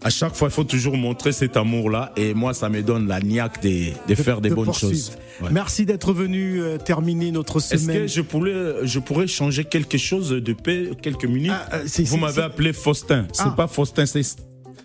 À 0.03 0.09
chaque 0.09 0.35
fois, 0.35 0.47
il 0.49 0.51
faut 0.53 0.63
toujours 0.63 0.95
montrer 0.95 1.31
cet 1.31 1.57
amour-là. 1.57 2.13
Et 2.15 2.33
moi, 2.33 2.53
ça 2.53 2.69
me 2.69 2.81
donne 2.83 3.07
la 3.07 3.19
niaque 3.19 3.61
de, 3.63 3.89
de 4.07 4.15
faire 4.15 4.39
des 4.41 4.49
de 4.49 4.55
bonnes 4.55 4.65
poursuivre. 4.65 4.93
choses. 4.93 5.11
Ouais. 5.41 5.49
Merci 5.51 5.85
d'être 5.85 6.13
venu 6.13 6.61
euh, 6.61 6.77
terminer 6.77 7.31
notre 7.31 7.57
Est-ce 7.57 7.77
semaine. 7.77 8.01
que 8.01 8.07
je 8.07 8.21
pourrais, 8.21 8.75
je 8.83 8.99
pourrais 8.99 9.27
changer 9.27 9.65
quelque 9.65 9.97
chose 9.97 10.29
de 10.29 10.53
paix, 10.53 10.91
quelques 11.01 11.25
minutes? 11.25 11.51
Ah, 11.53 11.69
euh, 11.77 11.83
c'est- 11.87 12.03
Vous 12.03 12.15
c'est- 12.15 12.21
m'avez 12.21 12.33
c'est- 12.35 12.41
appelé 12.41 12.73
Faustin. 12.73 13.27
C'est 13.33 13.43
Ah. 13.45 13.53
pas 13.57 13.67
Faustin, 13.67 14.05
c'est 14.05 14.21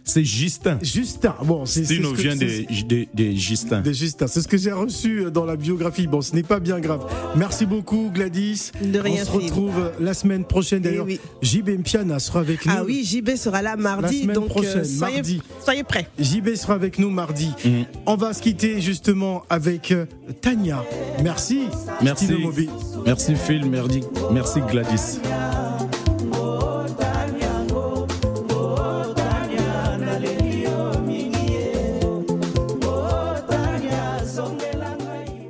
c'est 0.04 0.24
Justin. 0.24 0.78
Justin, 0.82 1.34
bon, 1.44 1.64
c'est 1.66 1.84
Stino 1.84 2.10
ce 2.10 2.14
que- 2.16 2.22
vient 2.22 2.36
c'est- 2.36 2.66
de, 2.84 3.30
Justin. 3.36 3.80
de 3.80 3.92
Justin. 3.92 4.26
C'est 4.26 4.40
ce 4.42 4.48
que 4.48 4.56
j'ai 4.56 4.72
reçu 4.72 5.24
dans 5.32 5.44
la 5.44 5.56
biographie. 5.56 6.06
Bon, 6.06 6.20
ce 6.20 6.34
n'est 6.34 6.42
pas 6.42 6.60
bien 6.60 6.80
grave. 6.80 7.06
Merci 7.36 7.66
beaucoup, 7.66 8.10
Gladys. 8.12 8.72
De 8.82 8.98
rien, 8.98 9.22
On 9.22 9.26
se 9.26 9.30
retrouve 9.30 9.92
la 10.00 10.14
semaine 10.14 10.44
prochaine. 10.44 10.80
Eh 10.84 10.88
D'ailleurs, 10.88 11.06
oui. 11.06 11.20
JB 11.42 11.78
Mpiana 11.78 12.18
sera 12.18 12.40
avec 12.40 12.66
nous. 12.66 12.72
Ah 12.76 12.82
oui, 12.84 13.04
JB 13.04 13.36
sera 13.36 13.62
là 13.62 13.76
mardi, 13.76 14.16
La 14.16 14.22
semaine 14.22 14.34
donc 14.34 14.44
euh, 14.44 14.48
prochaine, 14.48 14.84
soyez, 14.84 15.14
mardi. 15.16 15.42
soyez 15.64 15.82
prêts. 15.84 16.06
JB 16.18 16.54
sera 16.56 16.74
avec 16.74 16.98
nous 16.98 17.10
mardi. 17.10 17.50
Mhm. 17.64 17.84
On 18.06 18.16
va 18.16 18.32
se 18.34 18.42
quitter 18.42 18.80
justement 18.80 19.44
avec 19.48 19.92
euh, 19.92 20.06
Tania. 20.40 20.84
Merci. 21.22 21.62
Merci. 22.02 22.26
Merci 23.04 23.34
Phil, 23.36 23.68
merci, 23.70 24.00
merci 24.32 24.60
Gladys. 24.70 25.18